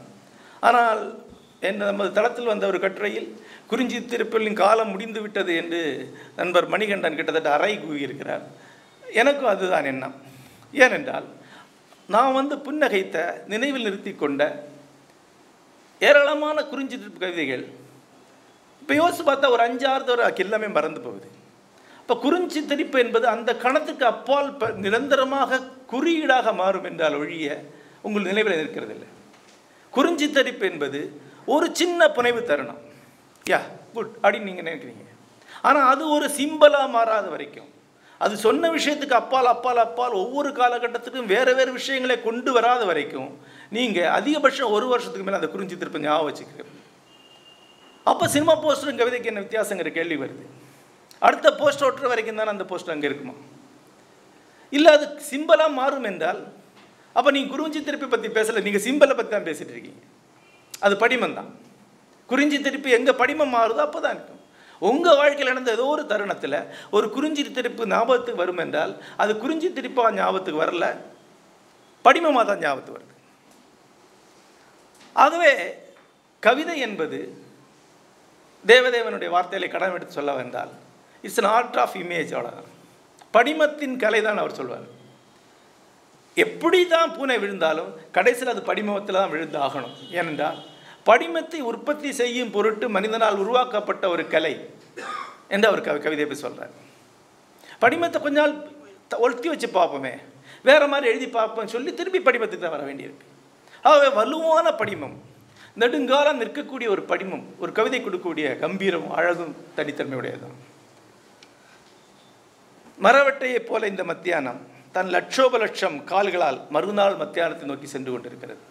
ஆனால் 0.59 1.23
என் 1.59 1.77
நமது 1.77 2.11
தளத்தில் 2.11 2.45
வந்த 2.45 2.67
ஒரு 2.67 2.79
கட்டுரையில் 2.79 3.41
குறிஞ்சி 3.67 4.05
திருப்பலின் 4.05 4.53
காலம் 4.53 4.89
முடிந்து 4.89 5.21
விட்டது 5.21 5.55
என்று 5.55 5.81
நண்பர் 6.35 6.67
மணிகண்டன் 6.67 7.15
கிட்டத்தட்ட 7.15 7.51
அறை 7.53 7.79
கூறியிருக்கிறார். 7.79 8.41
எனக்கும் 9.13 9.49
அதுதான் 9.49 9.85
எண்ணம். 9.85 10.15
ஏனென்றால் 10.71 11.23
நான் 12.07 12.33
வந்து 12.33 12.55
புன்னகைத்த 12.55 13.45
நினைவில் 13.47 13.83
நிறுத்தி 13.83 14.13
கொண்ட 14.13 14.63
ஏராளமான 15.99 16.63
குறிஞ்சி 16.63 16.95
திருப்பு 16.95 17.19
கவிதைகள் 17.19 17.67
இப்போ 18.81 18.93
யோசிச்சு 18.93 19.21
பார்த்தா 19.21 19.49
ஒரு 19.49 19.63
அஞ்சாறு 19.63 20.03
தவிர 20.03 20.33
எல்லாமே 20.35 20.67
மறந்து 20.67 21.01
போகுது. 21.01 21.27
இப்போ 21.99 22.15
குறிஞ்சி 22.17 22.61
திருப்பு 22.61 22.97
என்பது 22.97 23.27
அந்த 23.27 23.55
கணத்துக்கு 23.55 24.05
அப்பால் 24.05 24.53
ப- 24.53 24.69
நிரந்தரமாக 24.69 25.59
குறியீடாக 25.91 26.53
மாறும் 26.61 26.87
என்றால் 26.89 27.17
ஒழிய 27.21 27.47
உங்கள் 28.07 28.27
நினைவில் 28.29 28.57
குறிஞ்சி 28.75 29.07
குறிஞ்சித்தரிப்பு 29.95 30.65
என்பது 30.71 30.99
ஒரு 31.53 31.67
சின்ன 31.79 32.09
புனைவு 32.17 32.41
தருணம். 32.49 32.81
யா 33.45 33.59
குட் 33.95 34.11
அப்படின்னு 34.23 34.49
நீங்கள் 34.49 34.67
நினைக்கிறீங்க. 34.67 35.05
ஆனால் 35.67 35.87
அது 35.93 36.03
ஒரு 36.15 36.27
சிம்பலாக 36.37 36.87
மாறாத 36.95 37.27
வரைக்கும். 37.33 37.69
அது 38.21 38.33
சொன்ன 38.45 38.69
விஷயத்துக்கு 38.77 39.15
அப்பால் 39.19 39.49
அப்பால் 39.51 39.81
அப்பால் 39.83 40.15
ஒவ்வொரு 40.23 40.49
காலகட்டத்துக்கும் 40.59 41.31
வேறு 41.33 41.51
வேறு 41.59 41.71
விஷயங்களை 41.79 42.17
கொண்டு 42.27 42.51
வராத 42.57 42.81
வரைக்கும் 42.89 43.29
நீங்கள் 43.77 44.11
அதிகபட்சம் 44.17 44.73
ஒரு 44.75 44.87
வருஷத்துக்கு 44.91 45.25
மேலே 45.27 45.39
அந்த 45.39 45.49
குறிஞ்சி 45.53 45.75
திருப்பி 45.77 46.03
ஞாபகம் 46.05 46.27
வச்சுக்கிறது 46.29 46.73
அப்போ 48.11 48.25
சினிமா 48.35 48.53
போஸ்டரும் 48.65 48.99
கவிதைக்கு 48.99 49.31
என்ன 49.31 49.41
வித்தியாசங்கிற 49.45 49.89
கேள்வி 49.97 50.17
வருது. 50.23 50.45
அடுத்த 51.27 51.47
போஸ்டர் 51.61 51.87
ஒட்டுற 51.89 52.07
வரைக்கும் 52.11 52.39
தானே 52.39 52.53
அந்த 52.55 52.65
போஸ்டர் 52.69 52.95
அங்கே 52.95 53.09
இருக்குமா? 53.09 53.35
இல்லை 54.77 54.89
அது 54.97 55.05
சிம்பலாக 55.31 55.77
மாறும் 55.79 56.07
என்றால் 56.11 56.41
அப்போ 57.15 57.29
நீங்கள் 57.35 57.53
குறிஞ்சி 57.53 57.79
திருப்பி 57.87 58.07
பற்றி 58.11 58.29
பேசலை 58.37 58.59
நீங்கள் 58.67 58.85
சிம்பலை 58.87 59.15
பற்றி 59.15 59.31
தான் 59.33 59.47
பேசிகிட்டு 59.49 59.73
இருக்கீங்க. 59.75 60.01
அது 60.85 60.93
படிமம் 61.03 61.37
தான் 61.39 61.49
குறிஞ்சி 62.29 62.57
திருப்பி 62.67 62.89
எங்கே 62.97 63.13
படிமம் 63.21 63.53
மாறுதோ 63.55 63.81
அப்போ 63.87 63.99
தான் 64.03 64.15
இருக்கும். 64.15 64.41
உங்கள் 64.89 65.17
வாழ்க்கையில் 65.19 65.51
நடந்த 65.51 65.71
ஏதோ 65.77 65.85
ஒரு 65.95 66.03
தருணத்தில் 66.11 66.57
ஒரு 66.95 67.07
குறிஞ்சி 67.15 67.43
திருப்பு 67.57 67.83
ஞாபகத்துக்கு 67.93 68.43
வரும் 68.43 68.61
என்றால் 68.65 68.93
அது 69.23 69.31
குறிஞ்சி 69.43 69.69
திருப்பா 69.77 70.05
ஞாபகத்துக்கு 70.19 70.63
வரல 70.63 70.87
படிமமாக 72.05 72.45
தான் 72.49 72.61
ஞாபகத்துக்கு 72.65 72.97
வருது. 72.99 73.15
ஆகவே 75.23 75.51
கவிதை 76.43 76.75
என்பது 76.87 77.19
தேவதேவனுடைய 78.65 79.29
வார்த்தைகளை 79.35 79.67
கடன் 79.69 79.95
எடுத்து 79.97 80.17
சொல்ல 80.19 80.33
வந்தால் 80.41 80.71
it's 81.23 81.39
an 81.41 81.51
art 81.57 81.79
of 81.83 81.97
image 82.03 82.31
அவ்வளோதான் 82.35 82.69
படிமத்தின் 83.35 83.95
கலை 84.03 84.19
தான் 84.27 84.41
அவர் 84.41 84.57
சொல்வார். 84.59 84.87
எப்படி 86.37 86.79
தான் 86.93 87.13
பூனை 87.15 87.37
விழுந்தாலும் 87.43 87.89
கடைசியில் 88.17 88.51
அது 88.53 88.61
படிமத்தில் 88.69 89.19
தான் 89.21 89.33
விழுந்தாகணும். 89.33 89.95
ஏனென்றால் 90.19 90.59
படிமத்தை 91.09 91.59
உற்பத்தி 91.71 92.09
செய்யும் 92.21 92.53
பொருட்டு 92.55 92.85
மனிதனால் 92.95 93.39
உருவாக்கப்பட்ட 93.43 94.03
ஒரு 94.13 94.23
கலை 94.33 94.53
என்று 95.55 95.69
அவர் 95.69 95.85
கவி 95.87 95.99
கவிதை 96.05 96.25
போய் 96.27 96.43
சொல்கிறார் 96.43 96.75
படிமத்தை 97.83 98.19
கொஞ்ச 98.25 98.37
நாள் 98.41 98.55
ஒழுத்தி 99.25 99.47
வச்சு 99.51 99.67
பார்ப்போமே. 99.77 100.13
வேற 100.69 100.81
மாதிரி 100.91 101.09
எழுதி 101.11 101.27
பார்ப்போம் 101.37 101.73
சொல்லி 101.73 101.91
திருப்பி 101.99 102.19
படிமத்துக்கு 102.27 102.65
தான் 102.65 102.75
வர 102.77 102.83
வேண்டியிருக்கு. 102.89 103.25
ஆகவே 103.89 104.09
வலுவான 104.19 104.67
படிமம் 104.81 105.15
நெடுங்காலம் 105.81 106.41
நிற்கக்கூடிய 106.41 106.87
ஒரு 106.95 107.03
படிமம் 107.11 107.45
ஒரு 107.63 107.71
கவிதை 107.77 107.99
கொடுக்கக்கூடிய 108.01 108.47
கம்பீரம் 108.63 109.07
அழகும் 109.19 109.53
தனித்தன்மையுடையதும் 109.77 110.55
மரவட்டையைப் 113.05 113.67
போல 113.69 113.87
இந்த 113.91 114.03
மத்தியானம் 114.11 114.59
தன் 114.95 115.09
லட்சோப 115.15 115.57
லட்சம் 115.63 115.97
கால்களால் 116.11 116.59
மறுநாள் 116.75 117.15
மத்தியானத்தை 117.21 117.67
நோக்கி 117.69 117.87
சென்று 117.93 118.11
கொண்டிருக்கிறது. 118.11 118.61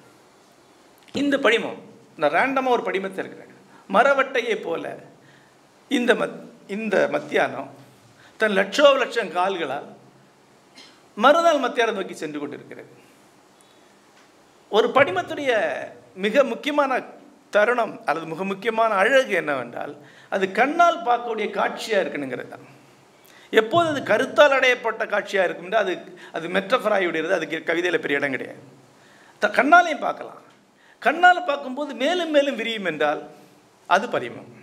இந்த 1.21 1.35
படிமம் 1.45 1.79
நான் 2.21 2.35
ரேண்டமாக 2.39 2.75
ஒரு 2.77 2.83
படிமத்தை 2.89 3.21
இருக்கிறேன் 3.23 3.55
மரவட்டையைப் 3.97 4.65
போல 4.67 4.85
இந்த 5.99 6.15
மத் 6.21 6.39
இந்த 6.77 6.97
மத்தியானம் 7.15 7.71
தன் 8.41 8.57
லட்சோப 8.59 8.93
லட்சம் 9.03 9.33
கால்களால் 9.39 9.89
மறுநாள் 11.17 11.63
மத்தியானம் 11.65 11.99
நோக்கி 12.01 12.15
சென்று 12.15 12.41
கொண்டிருக்கிறது. 12.41 12.91
ஒரு 14.77 14.89
படிமத்துடைய 14.97 15.53
மிக 16.25 16.45
முக்கியமான 16.53 17.01
தருணம் 17.55 17.95
அல்லது 18.09 18.27
மிக 18.33 18.45
முக்கியமான 18.51 18.91
அழகு 19.03 19.33
என்னவென்றால் 19.41 19.95
அது 20.35 20.45
கண்ணால் 20.59 21.05
பார்க்கக்கூடிய 21.07 21.49
காட்சியாக 21.59 22.03
இருக்கணுங்கிறது 22.05 22.51
தான். 22.53 22.67
எப்போது 23.51 23.89
அது 23.89 24.01
கருத்தால் 24.01 24.57
அடையப்பட்ட 24.59 25.07
காட்சியாக 25.07 25.53
இருக்கும்னா 25.53 25.75
அது 25.75 25.99
அது 26.33 26.49
மெட்டஃபராயுடையது 26.49 27.31
அதுக்கு 27.31 27.63
கவிதையில் 27.63 28.01
பெரிய 28.01 28.19
இடம் 28.19 28.31
கிடையாது. 28.31 28.59
த 29.39 29.49
கண்ணாலையும் 29.49 29.99
பார்க்கலாம். 29.99 30.43
கண்ணால் 30.99 31.45
பார்க்கும்போது 31.45 31.95
மேலும் 31.95 32.31
மேலும் 32.31 32.57
விரியும் 32.57 32.85
என்றால் 32.85 33.29
அது 33.87 34.09
பரிமம். 34.09 34.59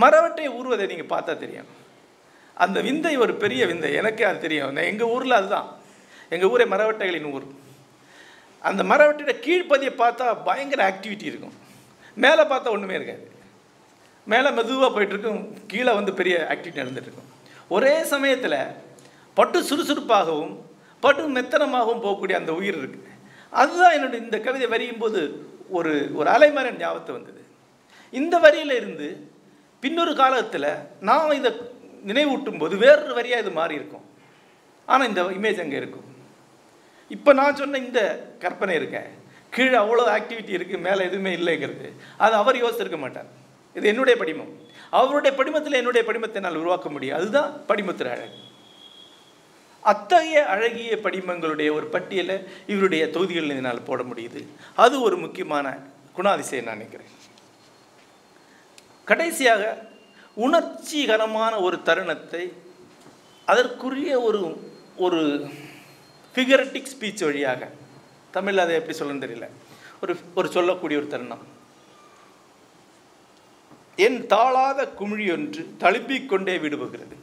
மரவட்டை 0.00 0.48
ஊறுவதை 0.48 0.86
நீங்கள் 0.86 1.18
பார்த்தா 1.18 1.36
தெரியும். 1.36 1.66
அந்த 2.54 2.80
விந்தை 2.80 3.16
ஒரு 3.16 3.34
பெரிய 3.34 3.66
விந்தை. 3.66 3.92
எனக்கே 3.92 4.24
அது 4.24 4.38
தெரியும். 4.38 4.76
எங்கள் 4.76 5.06
ஊரில் 5.06 5.30
அதுதான். 5.30 5.68
எங்கள் 6.28 6.48
ஊரே 6.48 6.64
மரவட்டைகளின் 6.64 7.32
ஊர். 7.32 7.46
அந்த 8.60 8.82
மரவட்டையோட 8.82 9.34
கீழ்ப்பதியை 9.46 9.92
பார்த்தா 10.02 10.36
பயங்கர 10.44 10.90
ஆக்டிவிட்டி 10.90 11.22
இருக்கும். 11.22 11.52
மேலே 12.14 12.42
பார்த்தா 12.42 12.70
ஒன்றுமே 12.70 12.94
இருக்காது. 12.94 13.30
மேலே 14.24 14.50
மெதுவாக 14.50 15.00
போயிட்டுருக்கும் 15.00 15.52
கீழே 15.66 15.92
வந்து 15.92 16.14
பெரிய 16.14 16.46
ஆக்டிவிட்டி 16.50 16.78
நடந்துகிட்ருக்கும் 16.78 16.94
இருக்கும். 16.96 17.34
ஒரே 17.70 17.94
சமயத்தில் 18.12 18.58
பட்டு 19.36 19.58
சுறுசுறுப்பாகவும் 19.68 20.54
பட்டு 21.04 21.22
மெத்தனமாகவும் 21.36 22.02
போகக்கூடிய 22.04 22.36
அந்த 22.40 22.52
உயிர் 22.60 22.78
இருக்குது 22.80 23.12
அதுதான் 23.60 23.94
என்னுடைய 23.96 24.20
இந்த 24.24 24.36
கவிதை 24.46 24.66
வரியும் 24.74 25.02
போது 25.02 25.20
ஒரு 25.76 25.92
ஒரு 26.18 26.28
அலைமறை 26.34 26.70
ஞாபகத்தை 26.82 27.12
வந்தது. 27.16 27.42
இந்த 28.12 28.34
வரியில 28.44 28.74
இருந்து 28.80 29.08
பின்னொரு 29.82 30.12
காலத்தில் 30.20 30.70
நான் 31.08 31.36
இதை 31.38 31.50
நினைவூட்டும் 32.10 32.60
போது 32.62 32.74
வேறொரு 32.84 33.14
வரியாக 33.18 33.42
இது 33.44 33.52
மாறி 33.60 33.74
இருக்கும். 33.80 34.04
ஆனால் 34.88 35.08
இந்த 35.10 35.22
இமேஜ் 35.38 35.62
அங்கே 35.64 35.78
இருக்கும். 35.82 36.08
இப்போ 37.16 37.30
நான் 37.40 37.58
சொன்ன 37.60 37.80
இந்த 37.86 38.00
கற்பனை 38.44 38.74
இருக்கேன் 38.80 39.10
கீழே 39.56 39.76
அவ்வளோ 39.82 40.06
ஆக்டிவிட்டி 40.16 40.52
இருக்குது 40.58 40.84
மேலே 40.86 41.02
எதுவுமே 41.08 41.32
இல்லைங்கிறது 41.38 41.88
அது 42.24 42.34
அவர் 42.42 42.62
யோசிச்சிருக்க 42.62 42.98
மாட்டார். 43.04 43.28
இது 43.76 43.90
என்னுடைய 43.92 44.16
படிமம். 44.22 44.52
அவருடைய 44.90 45.42
படிமத்தில் 45.42 45.72
என்னுடைய 45.72 46.12
படிமத்தை 46.12 46.40
நான் 46.40 46.56
உருவாக்க 46.56 46.88
முடியும். 46.88 47.18
அதுதான் 47.18 47.62
படிமத்தில் 47.68 48.10
அழகு. 48.10 48.34
அத்தகைய 49.80 50.46
அழகிய 50.46 50.96
படிமங்களுடைய 50.96 51.72
ஒரு 51.72 51.86
பட்டியலை 51.86 52.42
இவருடைய 52.66 53.10
தொகுதிகளில் 53.10 53.50
என்னால் 53.50 53.82
போட 53.82 54.02
முடியுது. 54.02 54.46
அது 54.74 55.00
ஒரு 55.00 55.16
முக்கியமான 55.16 55.78
குணாதிசயம் 56.16 56.62
நான் 56.62 56.76
நினைக்கிறேன். 56.76 57.06
கடைசியாக 59.04 59.86
உணர்ச்சிகரமான 60.36 61.60
ஒரு 61.60 61.82
தருணத்தை 61.82 62.52
அதற்குரிய 63.46 64.20
ஒரு 64.20 64.70
ஒரு 64.96 65.50
ஃபிகரட்டிக் 66.34 66.86
ஸ்பீச் 66.94 67.24
வழியாக 67.24 67.70
தமிழில் 68.30 68.60
அதை 68.60 68.74
எப்படி 68.74 68.98
சொல்லணும்னு 68.98 69.24
தெரியல. 69.24 69.48
ஒரு 70.02 70.16
ஒரு 70.34 70.50
சொல்லக்கூடிய 70.50 71.00
ஒரு 71.00 71.08
தருணம். 71.08 71.46
என் 73.96 74.26
தாளாத 74.26 74.92
குமிழி 74.98 75.32
ஒன்று 75.32 75.62
தழும்பிக் 75.80 76.26
கொண்டே 76.26 76.58
விடுபுகிறது. 76.58 77.16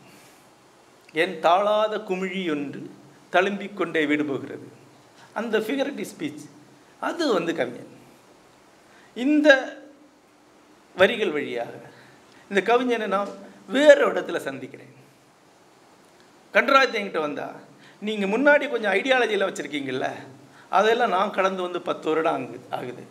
என் 1.12 1.40
தாளாத 1.42 1.98
குமிழி 1.98 2.52
ஒன்று 2.52 2.92
தழும்பிக் 3.32 3.74
கொண்டே 3.74 4.06
விடுபுகிறது 4.06 4.68
அந்த 5.34 5.60
ஃபிகரட்டிவ் 5.60 6.12
ஸ்பீச் 6.14 6.44
அது 7.00 7.34
வந்து 7.34 7.56
கவிஞன். 7.56 7.92
இந்த 9.14 9.48
வரிகள் 10.96 11.32
வழியாக 11.32 11.72
இந்த 12.50 12.62
கவிஞனை 12.74 13.08
நான் 13.08 13.30
வேறு 13.68 14.12
இடத்துல 14.12 14.38
சந்திக்கிறேன். 14.38 14.94
கண்டராஜ் 16.54 16.98
என்கிட்ட 17.00 17.20
வந்தா 17.20 17.48
நீங்கள் 18.00 18.30
முன்னாடி 18.30 18.70
கொஞ்சம் 18.70 18.94
ஐடியாலஜியில் 18.94 19.48
வச்சுருக்கீங்கள 19.50 20.12
அதெல்லாம் 20.70 21.10
நான் 21.10 21.36
கடந்து 21.38 21.62
வந்து 21.62 21.82
பத்து 21.82 22.08
வருடம் 22.10 22.34
ஆகுது 22.34 22.60
ஆகுது. 22.70 23.04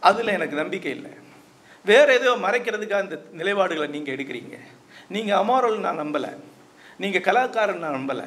அதில் 0.00 0.36
எனக்கு 0.36 0.56
நம்பிக்கை 0.56 0.90
இல்லை. 0.90 1.17
வேறு 1.84 2.14
எதோ 2.14 2.36
மறைக்கிறதுக்காக 2.36 3.02
இந்த 3.02 3.22
நிலைப்பாடுகளை 3.38 3.88
நீங்கள் 3.88 4.16
எடுக்கிறீங்க. 4.16 4.58
நீங்கள் 5.08 5.36
அமாரோல் 5.36 5.78
நான் 5.78 6.00
நம்பலை. 6.00 6.36
நீங்கள் 6.98 7.20
கலாக்காரன் 7.20 7.78
நான் 7.78 7.94
நம்பலை. 7.94 8.24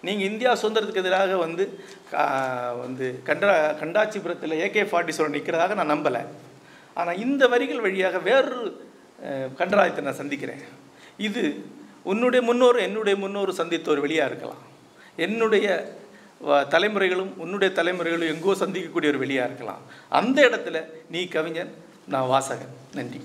நீங்கள் 0.00 0.26
இந்தியா 0.26 0.52
சுதந்திரத்துக்கு 0.52 0.94
எதிராக 0.94 1.36
வந்து 1.36 1.80
கா- 2.12 2.78
வந்து 2.80 3.20
கண்டா 3.24 3.72
கண்டாச்சிபுரத்தில் 3.72 4.52
ஏகே 4.52 4.84
ஃபார்ட்டி 4.84 5.12
செவன் 5.16 5.32
நிற்கிறதாக 5.32 5.84
நான் 5.84 5.90
நம்பலை. 5.90 6.26
ஆனால் 6.94 7.18
இந்த 7.18 7.48
வரிகள் 7.48 7.80
வழியாக 7.80 8.18
வேறொரு 8.18 8.90
கண்டராயத்தை 9.58 10.00
நான் 10.00 10.14
சந்திக்கிறேன். 10.14 10.60
இது 11.16 11.64
உன்னுடைய 12.02 12.46
முன்னோர் 12.46 12.76
என்னுடைய 12.76 13.18
முன்னோர் 13.18 13.52
சந்தித்த 13.52 13.90
ஒரு 13.90 14.06
வெளியாக 14.06 14.24
இருக்கலாம். 14.24 14.62
என்னுடைய 15.16 15.92
தலைமுறைகளும் 16.46 17.36
உன்னுடைய 17.36 17.82
தலைமுறைகளும் 17.82 18.34
எங்கோ 18.34 18.52
சந்திக்கக்கூடிய 18.52 19.06
ஒரு 19.06 19.18
வெளியாக 19.18 19.44
இருக்கலாம். 19.44 19.80
அந்த 20.08 20.48
இடத்துல 20.48 20.84
நீ 21.10 21.26
கவிஞன் 21.26 21.74
நான் 22.08 22.28
வாசகன். 22.28 22.72
நன்றி. 22.92 23.20